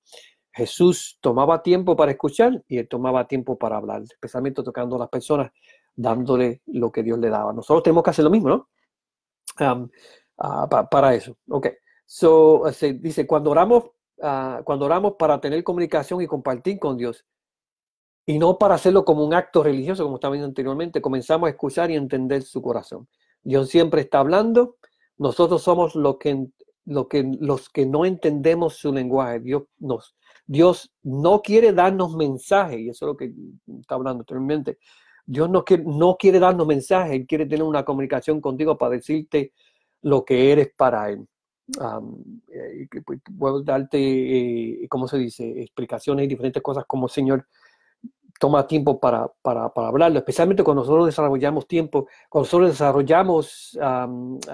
[0.54, 5.10] Jesús tomaba tiempo para escuchar y él tomaba tiempo para hablar, especialmente tocando a las
[5.10, 5.52] personas,
[5.96, 7.52] dándole lo que Dios le daba.
[7.52, 8.70] Nosotros tenemos que hacer lo mismo, ¿no?
[10.38, 11.38] Ah, para eso.
[11.50, 11.68] Ok.
[12.06, 13.84] So, se dice, cuando oramos,
[14.22, 17.26] Ah, cuando oramos para tener comunicación y compartir con Dios.
[18.26, 21.02] Y no para hacerlo como un acto religioso, como estaba viendo anteriormente.
[21.02, 23.08] Comenzamos a escuchar y entender su corazón.
[23.44, 24.78] Dios siempre está hablando.
[25.18, 26.48] Nosotros somos lo que,
[26.86, 29.40] lo que, los que no entendemos su lenguaje.
[29.40, 29.64] Dios,
[30.46, 33.34] Dios no quiere darnos mensaje, y eso es lo que
[33.80, 34.78] está hablando anteriormente.
[35.26, 39.54] Dios no quiere, no quiere darnos mensaje, Él quiere tener una comunicación contigo para decirte
[40.02, 41.28] lo que eres para Él.
[41.68, 43.98] Eh, pues, puedo darte,
[44.84, 47.46] eh, ¿cómo se dice?, explicaciones y diferentes cosas como el Señor
[48.40, 53.78] toma tiempo para, para, para, hablarlo, especialmente cuando nosotros desarrollamos tiempo, cuando nosotros desarrollamos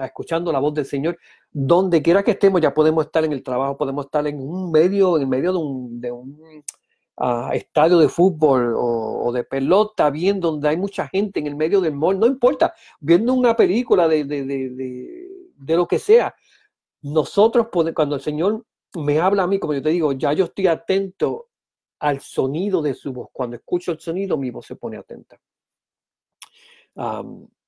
[0.02, 1.18] escuchando la voz del Señor,
[1.52, 5.18] donde quiera que estemos, ya podemos estar en el trabajo, podemos estar en un medio,
[5.18, 6.64] en medio de un, de un
[7.18, 11.82] ah, estadio de fútbol o, de pelota, bien donde hay mucha gente en el medio
[11.82, 16.34] del mall, no importa, viendo una película de, de, de, de lo que sea,
[17.04, 20.68] nosotros, cuando el Señor me habla a mí, como yo te digo, ya yo estoy
[20.68, 21.48] atento
[21.98, 23.28] al sonido de su voz.
[23.30, 25.38] Cuando escucho el sonido, mi voz se pone atenta.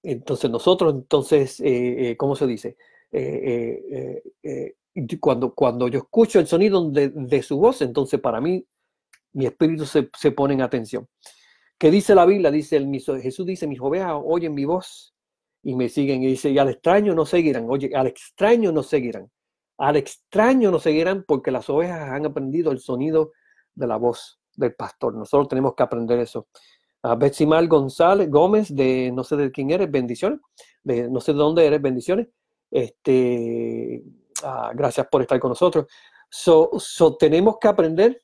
[0.03, 2.79] entonces nosotros, entonces, eh, eh, ¿cómo se dice?
[3.13, 4.23] Eh,
[5.21, 8.67] cuando, cuando yo escucho el sonido de, su voz, entonces para mí
[9.35, 11.07] mi espíritu se, se, pone en atención.
[11.77, 12.51] ¿Qué dice la Biblia?
[12.51, 15.16] Dice el, Jesús dice, mis ovejas oyen mi voz
[15.67, 17.67] y me siguen y dice, y al extraño no seguirán.
[17.69, 19.29] Oye, al extraño no seguirán.
[19.79, 23.33] Al extraño no seguirán porque las ovejas han aprendido el sonido
[23.75, 25.15] de la voz del pastor.
[25.15, 26.47] Nosotros tenemos que aprender eso.
[27.03, 30.39] A Betsimar González Gómez, de no sé de quién eres, bendiciones.
[30.85, 32.29] De no sé de dónde eres, bendiciones.
[32.71, 34.05] Este,
[34.45, 35.87] ah, gracias por estar con nosotros.
[36.31, 36.71] So,
[37.19, 38.23] tenemos que aprender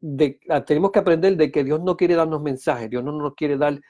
[0.00, 3.36] de, ah, tenemos que aprender de que Dios no quiere darnos mensajes, Dios no nos
[3.36, 3.80] quiere dar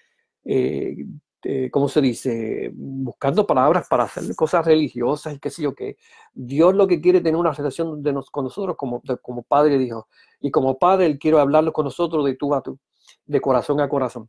[0.45, 0.97] eh,
[1.43, 2.71] este, ¿cómo se dice?
[2.75, 5.97] Buscando palabras para hacer cosas religiosas y qué sé yo qué.
[6.35, 9.79] Dios lo que quiere es tener una relación de nos, con nosotros como, como padre
[9.79, 10.07] dijo.
[10.41, 12.79] Y como padre, Él quiere hablarlo con nosotros de tú a tú,
[13.25, 14.29] de corazón a corazón.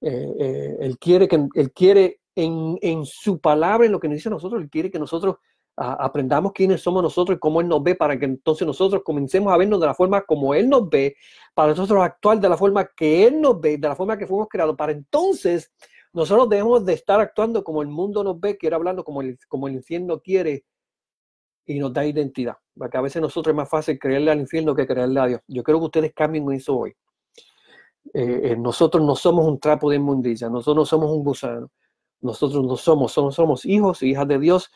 [0.00, 4.16] Eh, eh, él quiere, que, él quiere en, en, su palabra, en lo que nos
[4.16, 5.36] dice a nosotros, Él quiere que nosotros
[5.76, 9.56] aprendamos quiénes somos nosotros y cómo Él nos ve para que entonces nosotros comencemos a
[9.56, 11.16] vernos de la forma como Él nos ve,
[11.54, 14.48] para nosotros actuar de la forma que Él nos ve, de la forma que fuimos
[14.48, 15.72] creados, para entonces
[16.12, 19.38] nosotros debemos de estar actuando como el mundo nos ve, quiere hablando como el,
[19.68, 20.64] infierno quiere
[21.66, 22.56] y nos da identidad.
[22.76, 25.40] Porque a veces nosotros es más fácil creerle al infierno que creerle a Dios.
[25.46, 26.94] Yo quiero que ustedes cambien eso hoy.
[28.14, 31.70] Eh, eh, nosotros no somos un trapo de inmundicia, nosotros no somos un gusano,
[32.22, 34.70] nosotros no somos, somos, somos hijos y hijas de Dios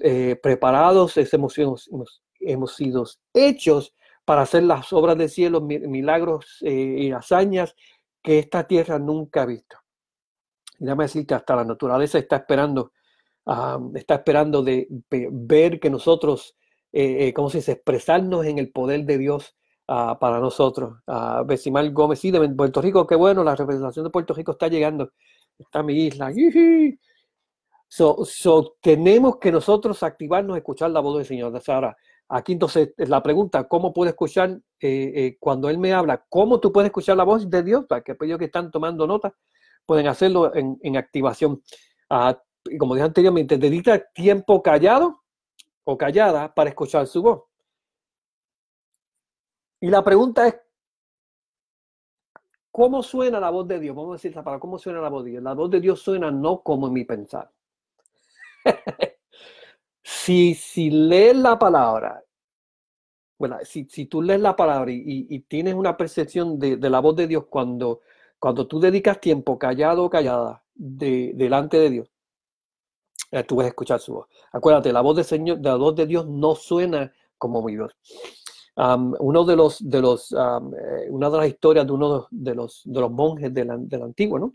[0.00, 1.90] eh, preparados, hemos, hemos,
[2.38, 3.92] hemos, sido hechos
[4.24, 7.74] para hacer las obras del cielo, milagros y hazañas
[8.22, 9.76] que esta tierra nunca ha visto
[10.78, 12.92] déjame decir que hasta la naturaleza está esperando,
[13.94, 16.56] está esperando de, ver que nosotros,
[16.92, 19.56] eh, eh, ¿cómo se dice?, expresarnos en el poder de Dios
[19.88, 20.98] ah, para nosotros.
[21.06, 21.44] Uh,
[21.92, 25.12] Gómez, sí, de Puerto Rico, qué bueno, la representación de Puerto Rico está llegando,
[25.58, 26.32] está mi isla.
[27.88, 31.62] So, so, tenemos que nosotros activarnos, escuchar la voz del Señor.
[31.68, 31.96] Ahora,
[32.28, 36.24] aquí entonces la pregunta, ¿cómo puedo escuchar eh, cuando Él me habla?
[36.28, 37.84] ¿Cómo tú puedes escuchar la voz de Dios?
[37.88, 39.32] Para que aquellos que están tomando nota,
[39.86, 41.62] pueden hacerlo en, activación.
[42.10, 42.38] Ah,
[42.78, 45.22] como dije anteriormente, dedica tiempo callado
[45.84, 47.44] o callada para escuchar su voz.
[49.80, 50.56] Y la pregunta es,
[52.72, 53.94] ¿cómo suena la voz de Dios?
[53.94, 55.42] Vamos a decir para cómo suena la voz de Dios.
[55.42, 57.50] La voz de Dios suena no como en mi pensar.
[60.02, 62.24] si, si lees la palabra,
[63.38, 67.14] bueno, si, si tú lees la palabra y, tienes una percepción de, de, la voz
[67.16, 68.00] de Dios cuando
[68.38, 72.08] cuando tú dedicas tiempo callado o callada de, delante de Dios,
[73.30, 74.26] eh, tú vas a escuchar su voz.
[74.52, 77.94] Acuérdate, la voz, del Señor, la voz de Dios no suena como mi voz.
[78.76, 83.10] de los, de los, eh, una de las historias de uno de los, de los
[83.10, 84.52] monjes del, del antiguo, ¿no?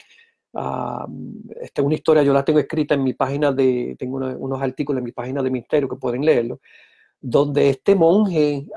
[0.53, 4.99] esta es una historia, yo la tengo escrita en mi página de, tengo unos artículos
[4.99, 6.59] en mi página de misterio que pueden leerlo,
[7.21, 8.67] donde este monje,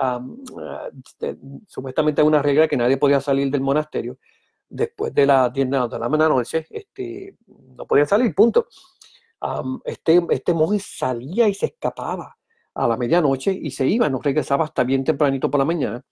[1.05, 1.37] este,
[1.67, 4.19] supuestamente una regla que nadie podía salir del monasterio
[4.75, 7.37] después de las 10 de la noche, este,
[7.77, 8.67] no podía salir, punto.
[9.85, 12.37] este, este monje salía y se escapaba
[12.75, 16.05] a la medianoche y se iba, no regresaba hasta bien tempranito por la mañana.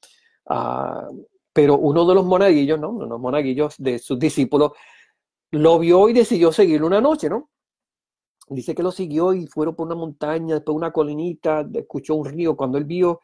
[0.46, 1.08] Ah,
[1.52, 2.90] pero uno de los monaguillos, ¿no?
[2.90, 4.72] Unos monaguillos de sus discípulos
[5.50, 7.50] lo vio y decidió seguirlo una noche, ¿no?
[8.48, 12.56] Dice que lo siguió y fueron por una montaña, después una colinita, escuchó un río.
[12.56, 13.20] Cuando él vio,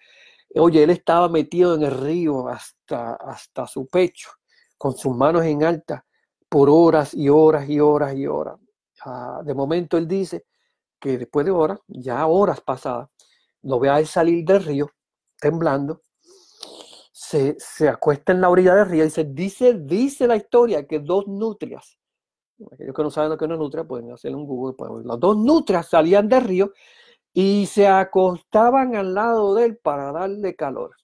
[0.56, 4.30] oye, él estaba metido en el río hasta, hasta su pecho,
[4.78, 6.06] con sus manos en alta,
[6.48, 8.58] por horas y horas y horas y horas.
[9.04, 10.46] Ah, de momento él dice
[10.98, 13.08] que después de horas, ya horas pasadas,
[13.62, 14.90] lo ve a él salir del río,
[15.40, 16.02] temblando,
[17.12, 21.00] se, se acuesta en la orilla del río y dice, dice, dice la historia que
[21.00, 21.98] dos nutrias
[22.72, 24.74] aquellos que no saben lo que es una nutria pueden hacer un Google.
[24.74, 26.72] Pueden Las dos nutrias salían del río
[27.32, 30.96] y se acostaban al lado de él para darle calor.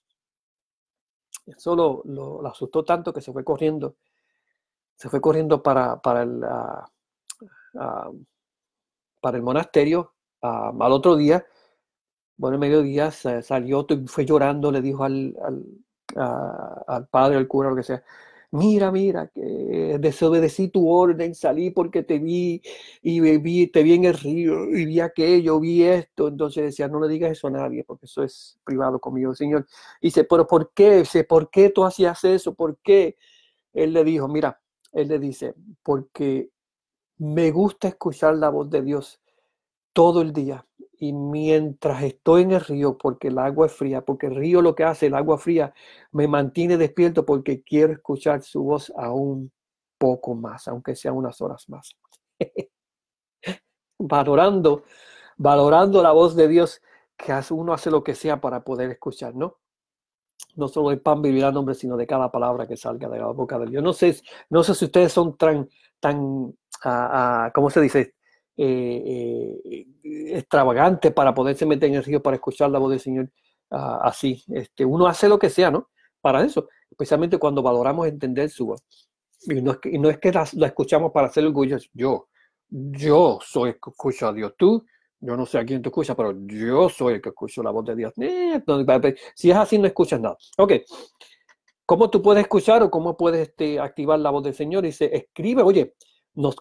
[1.45, 3.95] Eso lo, asustó tanto que se fue corriendo.
[4.95, 6.89] Se fue corriendo para, para, el, ah,
[7.77, 8.11] ah,
[9.21, 11.45] para el monasterio al otro día.
[12.37, 17.75] Bueno, en mediodía salió, fue llorando, le dijo al, al, al padre, al cura, lo
[17.75, 18.03] que sea,
[18.55, 22.61] mira, mira, que desobedecí tu orden, salí porque te vi
[23.01, 26.27] y vi, te vi en el río y vi aquello, vi esto.
[26.27, 29.67] Entonces decía, no le digas eso a nadie porque eso es privado conmigo, Señor.
[30.01, 30.97] Y dice, pero ¿por qué?
[30.97, 32.53] Dice, ¿por qué tú hacías eso?
[32.53, 33.17] ¿Por qué?
[33.73, 34.59] Él le dijo, mira,
[34.91, 35.53] él le dice,
[35.83, 36.49] porque
[37.17, 39.21] me gusta escuchar la voz de Dios
[39.93, 40.65] todo el día
[40.99, 44.75] y mientras estoy en el río, porque el agua es fría, porque el río lo
[44.75, 45.73] que hace, el agua fría,
[46.11, 49.51] me mantiene despierto porque quiero escuchar su voz aún
[49.97, 51.95] poco más, aunque sean unas horas más.
[53.97, 54.83] valorando,
[55.37, 56.81] valorando la voz de Dios,
[57.17, 59.57] que uno hace lo que sea para poder escuchar, ¿no?
[60.55, 63.57] No solo de pan vivirá nombre, sino de cada palabra que salga de la boca
[63.59, 63.83] de Dios.
[63.83, 64.15] No sé,
[64.49, 65.69] no sé si ustedes son tan,
[65.99, 68.15] tan, uh, ¿cómo se dice?
[68.57, 69.85] Eh, eh,
[70.37, 73.29] extravagante para poderse meter en el río para escuchar la voz del Señor
[73.69, 74.43] ah, así.
[74.47, 75.89] Este, uno hace lo que sea, ¿no?
[76.21, 78.83] Para eso, especialmente cuando valoramos entender su voz.
[79.41, 82.29] Y no es que, no es que la, escuchamos para hacer orgullo, yo,
[82.69, 84.53] yo soy el que escucho a Dios.
[84.57, 84.85] Tú,
[85.19, 87.85] yo no sé a quién te escucha, pero yo soy el que escucho la voz
[87.85, 88.13] de Dios.
[88.17, 88.63] Eh,
[89.35, 90.37] si es así, no escuchas nada.
[90.57, 90.73] Ok.
[91.85, 94.83] ¿Cómo tú puedes escuchar o cómo puedes este, activar la voz del Señor?
[94.83, 95.93] Dice, escribe, oye,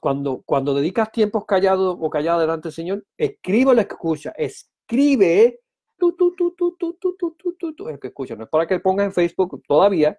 [0.00, 5.60] cuando, cuando dedicas tiempos callados o callada delante del Señor, escribe que escucha, escribe
[5.98, 8.36] tú, tú, tú, tú, tú, tú, tú, tú, tú, tú, que escucha.
[8.36, 10.18] No es para que pongas en Facebook todavía,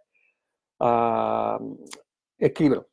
[0.80, 1.78] uh,
[2.38, 2.88] escríbelo.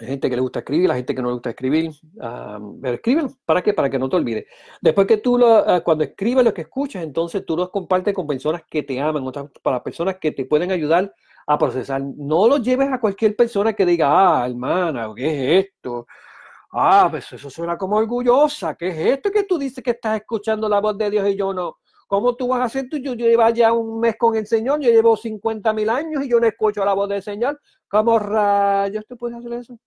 [0.00, 2.94] Hay gente que le gusta escribir, la gente que no le gusta escribir, uh, pero
[2.94, 3.28] escríbelo.
[3.44, 3.72] ¿Para qué?
[3.72, 4.46] Para que no te olvides.
[4.80, 8.26] Después que tú, lo, uh, cuando escribes lo que escuchas, entonces tú los compartes con
[8.26, 11.14] personas que te aman, otras, para personas que te pueden ayudar
[11.46, 12.02] a procesar.
[12.02, 16.06] No lo lleves a cualquier persona que diga, ah, hermana, ¿qué es esto?
[16.72, 18.74] Ah, pues eso suena como orgullosa.
[18.74, 21.52] ¿Qué es esto que tú dices que estás escuchando la voz de Dios y yo
[21.52, 21.78] no?
[22.06, 22.98] ¿Cómo tú vas a hacer tú?
[22.98, 26.40] Yo, llevo ya un mes con el Señor, yo llevo 50 mil años y yo
[26.40, 27.60] no escucho la voz del Señor.
[27.88, 29.78] ¿Cómo rayos tú puedes hacer eso?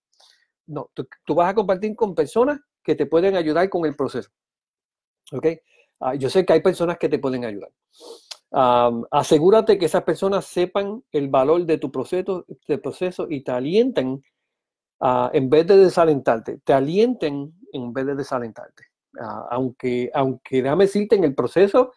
[0.66, 4.30] No, tú, vas a compartir con personas que te pueden ayudar con el proceso.
[5.32, 5.46] ¿Ok?
[6.00, 7.70] Ah, yo sé que hay personas que te pueden ayudar
[8.50, 14.22] asegúrate que esas personas sepan el valor de tu proceso, de proceso y te alienten
[15.32, 18.84] en vez de desalentarte, te alienten en vez de desalentarte.
[19.50, 21.92] aunque, aunque déjame decirte, en el proceso,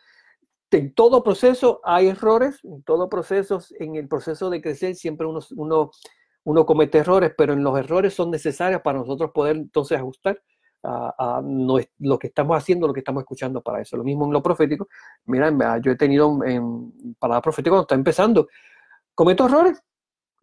[0.71, 5.39] en todo proceso hay errores, en todo proceso, en el proceso de crecer siempre uno,
[5.55, 5.91] uno,
[6.43, 10.41] uno comete errores, pero en los errores son necesarios para nosotros poder entonces ajustar
[10.83, 11.41] a,
[11.99, 13.97] lo que estamos haciendo, lo que estamos escuchando para eso.
[13.97, 14.87] Lo mismo en lo profético.
[15.25, 18.47] Mira, yo he tenido en palabra profética cuando está empezando,
[19.15, 19.81] cometo errores.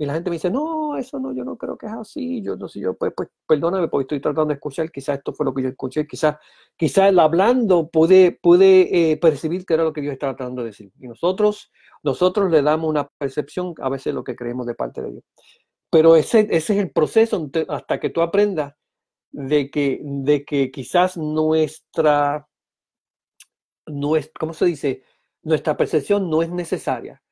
[0.01, 2.41] Y la gente me dice, no, eso no, yo no creo que es así.
[2.41, 4.93] Yo no sé, yo, pues, pues perdóname, porque estoy tratando de escuchar.
[4.93, 6.07] Quizás esto fue lo que yo escuché.
[6.07, 6.37] Quizás,
[6.77, 10.93] quizás hablando pude, pude eh, percibir que era lo que Dios estaba tratando de decir.
[11.01, 11.73] Y nosotros,
[12.05, 15.25] nosotros le damos una percepción a veces lo que creemos de parte de Dios.
[15.91, 18.75] Pero ese, ese es el proceso hasta que tú aprendas
[19.31, 22.49] de que, de que quizás nuestra,
[24.39, 25.03] ¿cómo se dice?
[25.43, 27.23] Nuestra percepción no es necesaria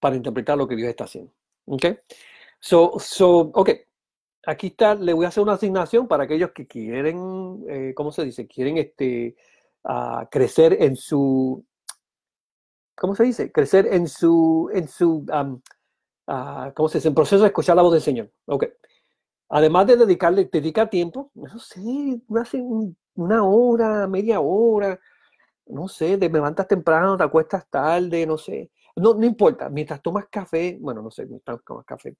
[0.00, 1.32] para interpretar lo que Dios está haciendo.
[1.66, 1.84] ¿Ok?
[2.60, 3.70] So, so ok.
[4.46, 8.24] aquí está, le voy a hacer una asignación para aquellos que quieren, eh, ¿cómo se
[8.24, 8.46] dice?
[8.46, 9.36] Quieren este,
[10.30, 11.64] crecer en su,
[12.96, 13.52] ¿cómo se dice?
[13.52, 15.24] Crecer en su, en su,
[16.74, 17.08] ¿cómo se dice?
[17.08, 18.30] En proceso de escuchar la voz del Señor.
[18.46, 18.64] Ok.
[19.50, 22.62] Además de dedicarle, dedica tiempo, no sé, hace
[23.14, 25.00] una hora, media hora,
[25.66, 28.70] no sé, te levantas temprano, te acuestas tarde, no sé.
[28.96, 32.16] No, no importa, mientras tomas café, bueno, no sé, mientras tomas café,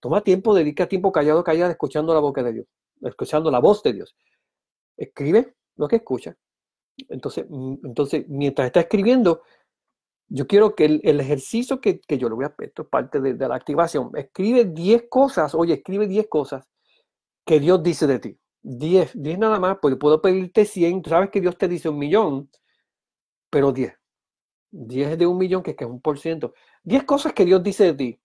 [0.00, 2.66] toma tiempo, dedica tiempo callado, callado, escuchando la boca de Dios,
[3.02, 4.16] escuchando la voz de Dios.
[4.96, 6.36] Escribe lo que escucha.
[7.08, 9.42] Entonces, mm, entonces mientras está escribiendo,
[10.30, 13.56] yo quiero que el, ejercicio que, yo le voy a esto es parte de, la
[13.56, 14.12] activación.
[14.14, 16.68] Escribe 10 cosas, oye, escribe 10 cosas
[17.44, 18.38] que Dios dice de ti.
[18.62, 21.98] 10, 10 nada más, pues puedo pedirte 100, tú sabes que Dios te dice un
[21.98, 22.48] millón,
[23.50, 23.92] pero 10.
[24.70, 26.54] 10 de un millón, que que es un por ciento.
[26.84, 28.20] 10 cosas que Dios dice de ti.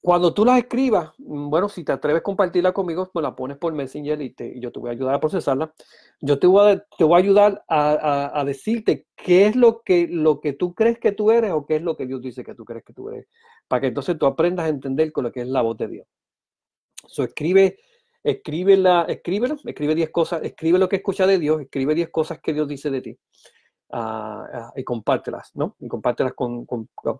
[0.00, 3.56] Cuando tú las escribas, mm, bueno, si te atreves a compartirla conmigo, me la pones
[3.58, 5.72] por Messenger y, yo te voy a ayudar a procesarla.
[6.20, 10.40] Yo te voy a, te voy a ayudar a, decirte qué es lo que, lo
[10.40, 12.64] que tú crees que tú eres o qué es lo que Dios dice que tú
[12.64, 13.26] crees que tú eres,
[13.68, 16.06] para que entonces tú aprendas a entender con lo que es la voz de Dios.
[17.08, 17.78] So, escribe,
[18.22, 22.40] escribe la, escríbelo, escribe 10 cosas, escribe lo que escucha de Dios, escribe 10 cosas
[22.40, 23.18] que Dios dice de ti.
[23.88, 25.76] Ah, y compártelas, ¿no?
[25.78, 26.66] Y compártelas con,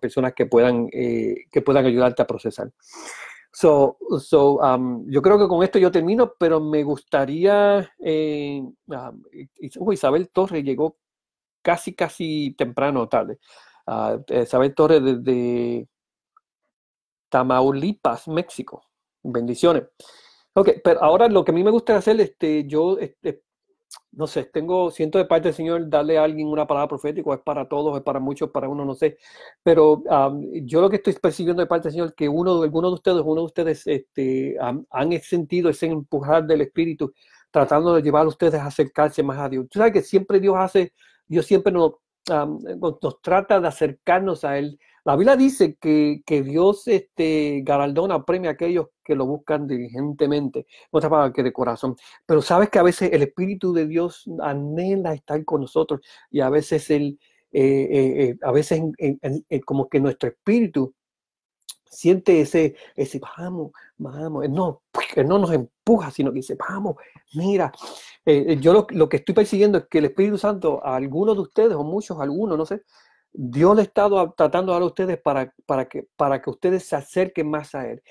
[0.01, 2.71] personas que puedan, eh, que puedan ayudarte a procesar.
[3.53, 9.91] So, so um, yo creo que con esto yo termino, pero me gustaría, eh, uh,
[9.93, 10.97] Isabel Torres llegó
[11.61, 13.39] casi, casi temprano tarde.
[13.87, 15.87] Uh, Isabel Torres desde
[17.29, 18.83] Tamaulipas, México.
[19.23, 19.83] Bendiciones.
[20.53, 23.43] Ok, pero ahora lo que a mí me gusta hacer, este, yo este,
[24.11, 27.39] no sé, tengo, siento de parte del Señor darle a alguien una palabra profética, es
[27.41, 29.17] para todos, es para muchos, para uno, no sé,
[29.63, 30.03] pero
[30.63, 33.41] yo lo que estoy percibiendo de parte del Señor, que uno, alguno de ustedes, uno
[33.41, 37.13] de ustedes este, han, sentido ese empujar del Espíritu,
[37.51, 39.67] tratando de llevar a ustedes a acercarse más a Dios.
[39.69, 40.93] Tú sabes que siempre Dios hace,
[41.27, 41.93] Dios siempre nos,
[42.81, 48.53] nos trata de acercarnos a Él la Biblia dice que, Dios este, galardona, premia a
[48.53, 51.95] aquellos que lo buscan diligentemente, otra palabra que de corazón.
[52.25, 56.49] Pero sabes que a veces el Espíritu de Dios anhela estar con nosotros y a
[56.49, 57.17] veces, el,
[57.53, 58.81] eh, eh, eh, a veces
[59.63, 60.93] como que nuestro espíritu
[61.85, 64.81] siente ese, ese vamos, vamos, no,
[65.25, 66.97] no nos empuja, sino que dice, vamos,
[67.33, 67.71] mira,
[68.59, 71.73] yo lo, lo, que estoy persiguiendo es que el Espíritu Santo, a algunos de ustedes,
[71.75, 72.81] o muchos, algunos, no sé,
[73.39, 77.75] Dios le estado tratando a ustedes para, para, que, para que ustedes se acerquen más
[77.75, 78.01] a Él.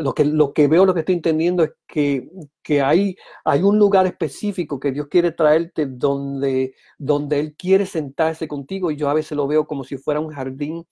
[0.00, 2.28] lo, que, lo que veo, lo que estoy entendiendo es que,
[2.60, 3.14] que hay,
[3.44, 8.96] hay un lugar específico que Dios quiere traerte donde, donde Él quiere sentarse contigo y
[8.96, 10.84] yo a veces lo veo como si fuera un jardín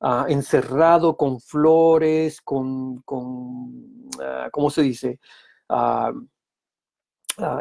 [0.00, 5.18] ah, encerrado con flores, con, con ah, ¿cómo se dice?
[5.68, 6.12] Ah,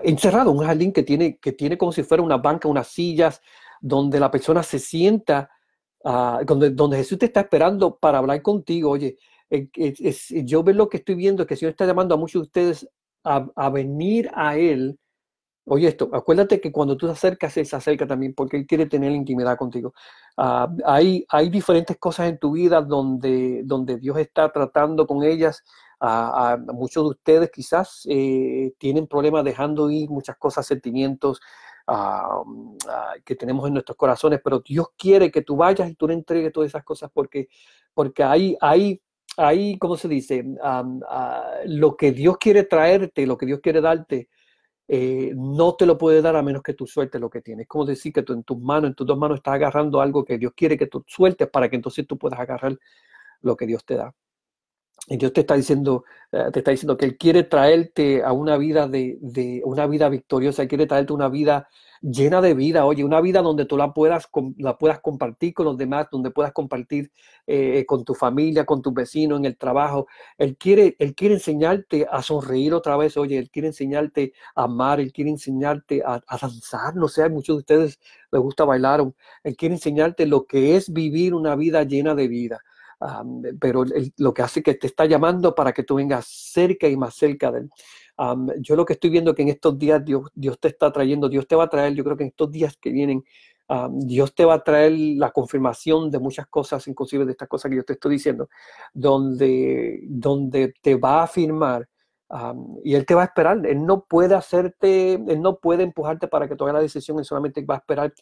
[0.04, 3.42] encerrado, un jardín que tiene, que tiene como si fuera una banca, unas sillas,
[3.82, 5.50] donde la persona se sienta,
[6.04, 8.92] ah, donde, Jesús te está esperando para hablar contigo.
[8.92, 9.18] Oye,
[10.44, 12.90] yo veo lo que estoy viendo, que el Señor está llamando a muchos de ustedes
[13.24, 15.00] a, venir a Él.
[15.66, 18.86] Oye, esto, acuérdate que cuando tú te acercas, Él se acerca también porque Él quiere
[18.86, 19.94] tener intimidad contigo.
[20.38, 25.64] Ah, hay, hay diferentes cosas en tu vida donde, donde Dios está tratando con ellas.
[26.00, 31.42] a muchos de ustedes quizás eh, tienen problemas dejando ir muchas cosas, sentimientos,
[33.24, 36.52] que tenemos en nuestros corazones, pero Dios quiere que tú vayas y tú le entregues
[36.52, 37.48] todas esas cosas porque,
[37.94, 39.02] porque ahí, ahí,
[39.38, 40.44] ahí, ¿cómo se dice?
[41.66, 44.30] lo que Dios quiere traerte, lo que Dios quiere darte,
[44.90, 47.64] eh, no te lo puede dar a menos que tú sueltes lo que tienes.
[47.64, 50.24] Es como decir que tú en tus manos, en tus dos manos, estás agarrando algo
[50.24, 52.78] que Dios quiere que tú sueltes para que entonces tú puedas agarrar
[53.42, 54.14] lo que Dios te da.
[55.10, 56.04] Y Dios te está diciendo,
[56.34, 60.10] eh, te está diciendo que Él quiere traerte a una vida de, de, una vida
[60.10, 61.70] victoriosa, quiere traerte una vida
[62.02, 65.78] llena de vida, oye, una vida donde tú la puedas, la puedas compartir con los
[65.78, 67.12] demás, donde puedas compartir
[67.48, 70.08] eh, con tu familia, con tus vecinos, en el trabajo.
[70.38, 75.00] Él quiere, él quiere enseñarte a sonreír otra vez, oye, Él quiere enseñarte a amar,
[75.00, 79.02] Él quiere enseñarte a, a danzar, no sé, a muchos de ustedes les gusta bailar,
[79.44, 82.62] Él quiere enseñarte lo que es vivir una vida llena de vida
[83.60, 83.84] pero
[84.18, 87.52] lo que hace que te está llamando para que tú vengas cerca y más cerca
[87.52, 87.70] de él.
[88.60, 91.48] yo lo que estoy viendo que en estos días Dios, Dios te está trayendo, Dios
[91.48, 93.24] te va a traer, yo creo que en estos días que vienen,
[93.92, 97.78] Dios te va a traer la confirmación de muchas cosas, inclusive de estas cosas que
[97.78, 98.50] yo te estoy diciendo,
[98.94, 101.88] donde, donde te va a afirmar
[102.84, 103.66] y Él te va a esperar.
[103.66, 107.26] Él no puede hacerte, Él no puede empujarte para que tú hagas la decisión, Él
[107.26, 108.14] solamente va a esperar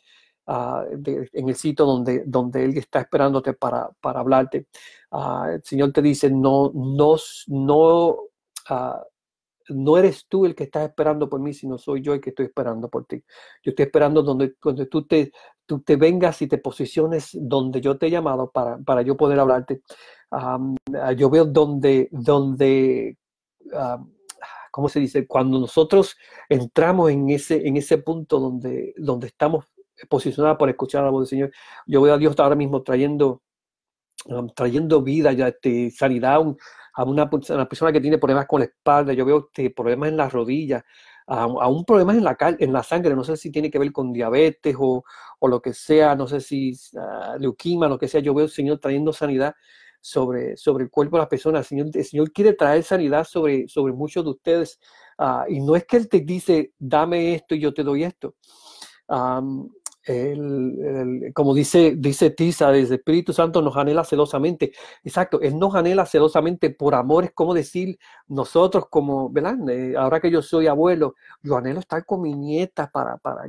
[0.47, 4.67] ah, en el sitio donde, donde Él está esperándote para, para hablarte.
[5.11, 7.15] Ah, el Señor te dice, no, no,
[7.47, 8.17] no,
[9.69, 12.47] no eres tú el que estás esperando por mí, sino soy yo el que estoy
[12.47, 13.23] esperando por ti.
[13.63, 15.31] Yo estoy esperando donde, donde tú, te,
[15.65, 19.39] tú te vengas y te posiciones donde yo te he llamado para, para yo poder
[19.39, 19.81] hablarte.
[21.15, 23.17] yo veo donde, donde
[24.76, 25.26] ¿cómo se dice?
[25.26, 26.17] Cuando nosotros
[26.49, 29.63] entramos en ese, en ese punto donde, donde estamos
[30.09, 31.51] posicionados para escuchar la voz del Señor,
[31.85, 33.41] yo veo a Dios ahora mismo trayendo,
[34.55, 36.41] trayendo vida, ya, este, sanidad
[36.93, 40.31] a una, persona que tiene problemas con la espalda, yo veo este, problemas en las
[40.31, 40.84] rodillas,
[41.27, 44.13] a, un problemas en la, en la sangre, no sé si tiene que ver con
[44.13, 45.03] diabetes o,
[45.39, 48.51] o lo que sea, no sé si uh, leuquima, lo que sea, yo veo al
[48.51, 49.55] Señor trayendo sanidad
[50.05, 51.61] sobre, sobre el cuerpo de las personas.
[51.61, 54.80] El Señor, el Señor quiere traer sanidad sobre, sobre muchos de ustedes.
[55.17, 58.35] Uh, y no es que Él te dice, dame esto y yo te doy esto.
[59.07, 59.69] Um,
[60.06, 64.72] el, como dice, dice Tisa, desde el Espíritu Santo nos anhela celosamente.
[65.03, 67.26] Exacto, Él nos anhela celosamente por amor.
[67.26, 69.57] Es como decir, nosotros como, ¿verdad?
[69.69, 73.48] Eh, ahora que yo soy abuelo, yo anhelo estar con mi nieta para, para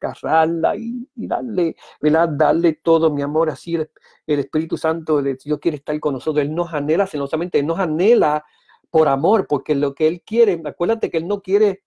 [0.00, 2.28] agarrarla y, darle, ¿verdad?
[2.28, 3.50] Darle todo mi amor.
[3.50, 3.88] Así el,
[4.26, 6.44] Espíritu Santo, el Dios quiere estar con nosotros.
[6.44, 8.44] Él nos anhela celosamente, Él nos anhela
[8.90, 11.82] por amor, porque lo que Él quiere, acuérdate que Él no quiere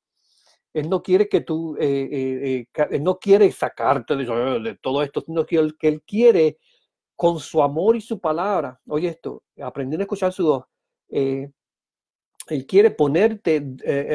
[0.78, 5.22] él no quiere que tú, eh, eh, eh, él no quiere sacarte de, todo esto,
[5.22, 6.60] sino que él, que él quiere
[7.16, 10.66] con su amor y su palabra, oye esto, aprendiendo a escuchar su voz,
[11.10, 13.66] él quiere ponerte,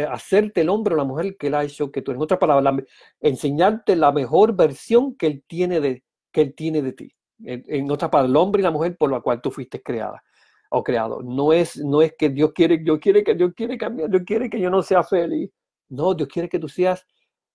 [0.08, 2.84] hacerte el hombre o la mujer que él ha hecho, que tú, en otras palabras,
[3.20, 7.12] enseñarte la mejor versión que él tiene de, que él tiene de ti.
[7.44, 10.22] En, en otras palabras, el hombre y la mujer por la cual tú fuiste creada
[10.70, 11.22] o creado.
[11.22, 14.48] No es, no es que Dios quiere, Dios quiere que Dios quiere cambiar, Dios quiere
[14.48, 15.50] que yo no sea feliz.
[15.92, 17.06] No, Dios quiere que tú seas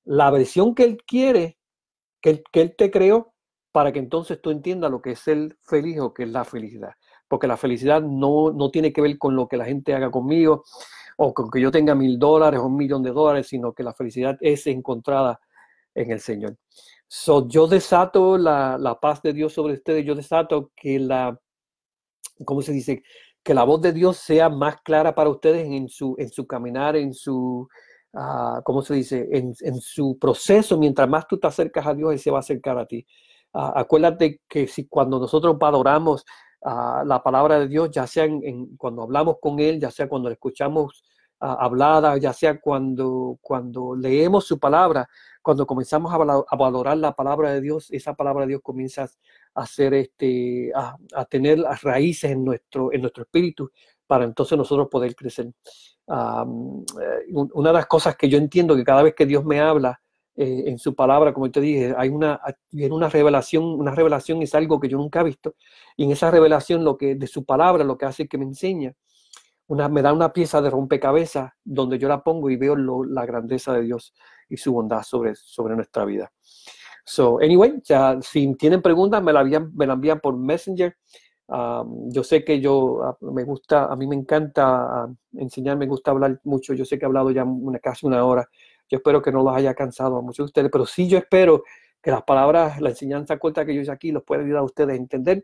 [0.06, 1.58] la versión que Él quiere,
[2.22, 3.34] que Él, te creó,
[3.72, 6.94] para que entonces tú entiendas lo que es el feliz o que es la felicidad.
[7.28, 10.64] Porque la felicidad no, no tiene que ver con lo que la gente haga conmigo
[11.18, 13.94] o con que yo tenga mil dólares o un millón de dólares, sino que la
[13.94, 15.40] felicidad es encontrada
[15.96, 16.58] en el Señor.
[17.08, 21.40] So, yo desato la, la paz de Dios sobre ustedes, yo desato que la,
[22.46, 23.04] ¿cómo se dice?
[23.44, 26.96] Que la voz de Dios sea más clara para ustedes en su, en su caminar,
[26.96, 27.68] en su,
[28.14, 29.28] uh, ¿cómo se dice?
[29.32, 32.78] En, su proceso, mientras más tú te acercas a Dios, Él se va a acercar
[32.78, 33.06] a ti.
[33.54, 36.26] Ah, acuérdate que si cuando nosotros valoramos
[36.64, 40.30] ah, la palabra de Dios, ya sea en, cuando hablamos con Él, ya sea cuando
[40.30, 41.04] escuchamos
[41.40, 45.08] hablada, ya sea cuando, cuando leemos su palabra,
[45.42, 49.94] cuando comenzamos a, valorar la palabra de Dios, esa palabra de Dios comienza a hacer
[49.94, 53.72] este, a, tener las raíces en nuestro, en nuestro espíritu
[54.08, 55.48] para entonces nosotros poder crecer.
[55.48, 56.44] Eh,
[57.32, 60.00] una de las cosas que yo entiendo que cada vez que Dios me habla
[60.36, 62.40] eh, en su palabra, como te dije, hay una,
[62.72, 65.56] una revelación, una revelación es algo que yo nunca he visto,
[65.96, 68.94] y en esa revelación lo que de su palabra lo que hace que me enseña,
[69.68, 73.74] una, me da una pieza de rompecabezas donde yo la pongo y veo la grandeza
[73.74, 74.14] de Dios
[74.48, 76.32] y su bondad sobre, sobre nuestra vida.
[77.04, 80.96] So, anyway, ya, si tienen preguntas, me la, envían, me la envían por Messenger
[81.50, 86.12] yo sé que yo ah, me gusta, a mí me encanta ah, enseñar, me gusta
[86.12, 86.74] hablar mucho.
[86.74, 88.50] Yo sé que he hablado ya una, casi una hora.
[88.90, 91.64] Yo espero que no los haya cansado a muchos de ustedes, pero sí yo espero
[92.02, 94.92] que las palabras, la enseñanza corta que yo hice aquí los pueda ayudar a ustedes
[94.92, 95.44] a entender,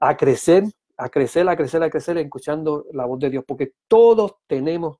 [0.00, 0.64] a crecer,
[0.96, 4.98] a crecer, a crecer, a crecer, escuchando la voz de Dios, porque todos tenemos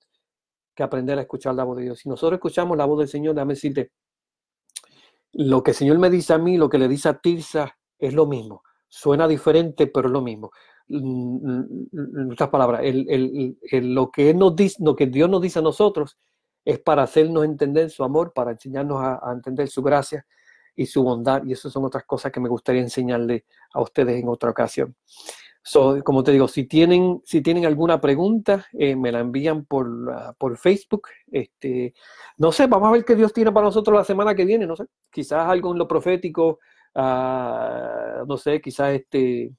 [0.74, 1.98] que aprender a escuchar la voz de Dios.
[1.98, 3.92] Si nosotros escuchamos la voz del Señor, déjame decirte,
[5.32, 8.14] lo que el Señor me dice a mí, lo que le dice a Tirsa, es
[8.14, 8.62] lo mismo.
[8.94, 10.50] Suena diferente, pero es lo mismo.
[10.86, 16.18] En otras palabras, lo, que nos dice, lo que Dios nos dice a nosotros
[16.62, 20.26] es para hacernos entender su amor, para enseñarnos a, entender su gracia
[20.76, 21.42] y su bondad.
[21.46, 24.94] Y esas son otras cosas que me gustaría enseñarle a ustedes en otra ocasión.
[26.04, 30.34] como te digo, si tienen, si tienen alguna pregunta, eh, me la envían por, ah,
[30.36, 31.08] por Facebook.
[31.30, 31.94] Este,
[32.36, 34.66] no sé, vamos a ver qué Dios tiene para nosotros la semana que viene.
[34.66, 36.58] No sé, quizás algo en lo profético
[36.94, 39.52] Ah, no sé, quizás este,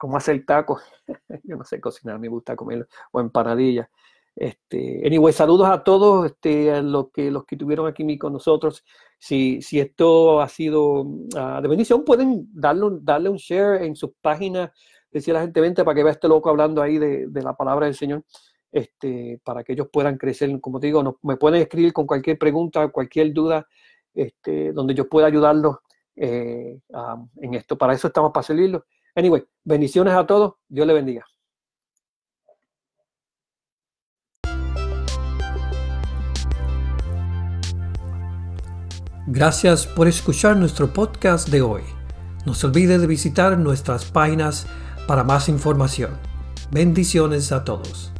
[0.00, 0.82] cómo hacer tacos.
[1.44, 3.88] Yo no sé cocinar, me gusta comer o empanadillas.
[4.34, 8.84] Este, anyway, saludos a todos este, a los que los que tuvieron aquí con nosotros.
[9.18, 14.12] Si, si esto ha sido uh, de bendición, pueden darle, darle un share en sus
[14.22, 14.70] páginas,
[15.10, 17.54] decir a la gente vente para que vea este loco hablando ahí de, de, la
[17.54, 18.24] palabra del Señor,
[18.72, 20.58] este, para que ellos puedan crecer.
[20.60, 23.66] Como te digo, no, me pueden escribir con cualquier pregunta, cualquier duda,
[24.14, 25.76] este, donde yo pueda ayudarlos
[26.16, 26.80] eh,
[27.36, 27.76] en esto.
[27.78, 28.84] Para eso estamos para servirlo.
[29.14, 30.54] Anyway, bendiciones a todos.
[30.68, 31.26] Dios le bendiga.
[39.26, 41.82] Gracias por escuchar nuestro podcast de hoy.
[42.46, 44.66] No se olvide de visitar nuestras páginas
[45.06, 46.10] para más información.
[46.72, 48.12] Bendiciones a todos.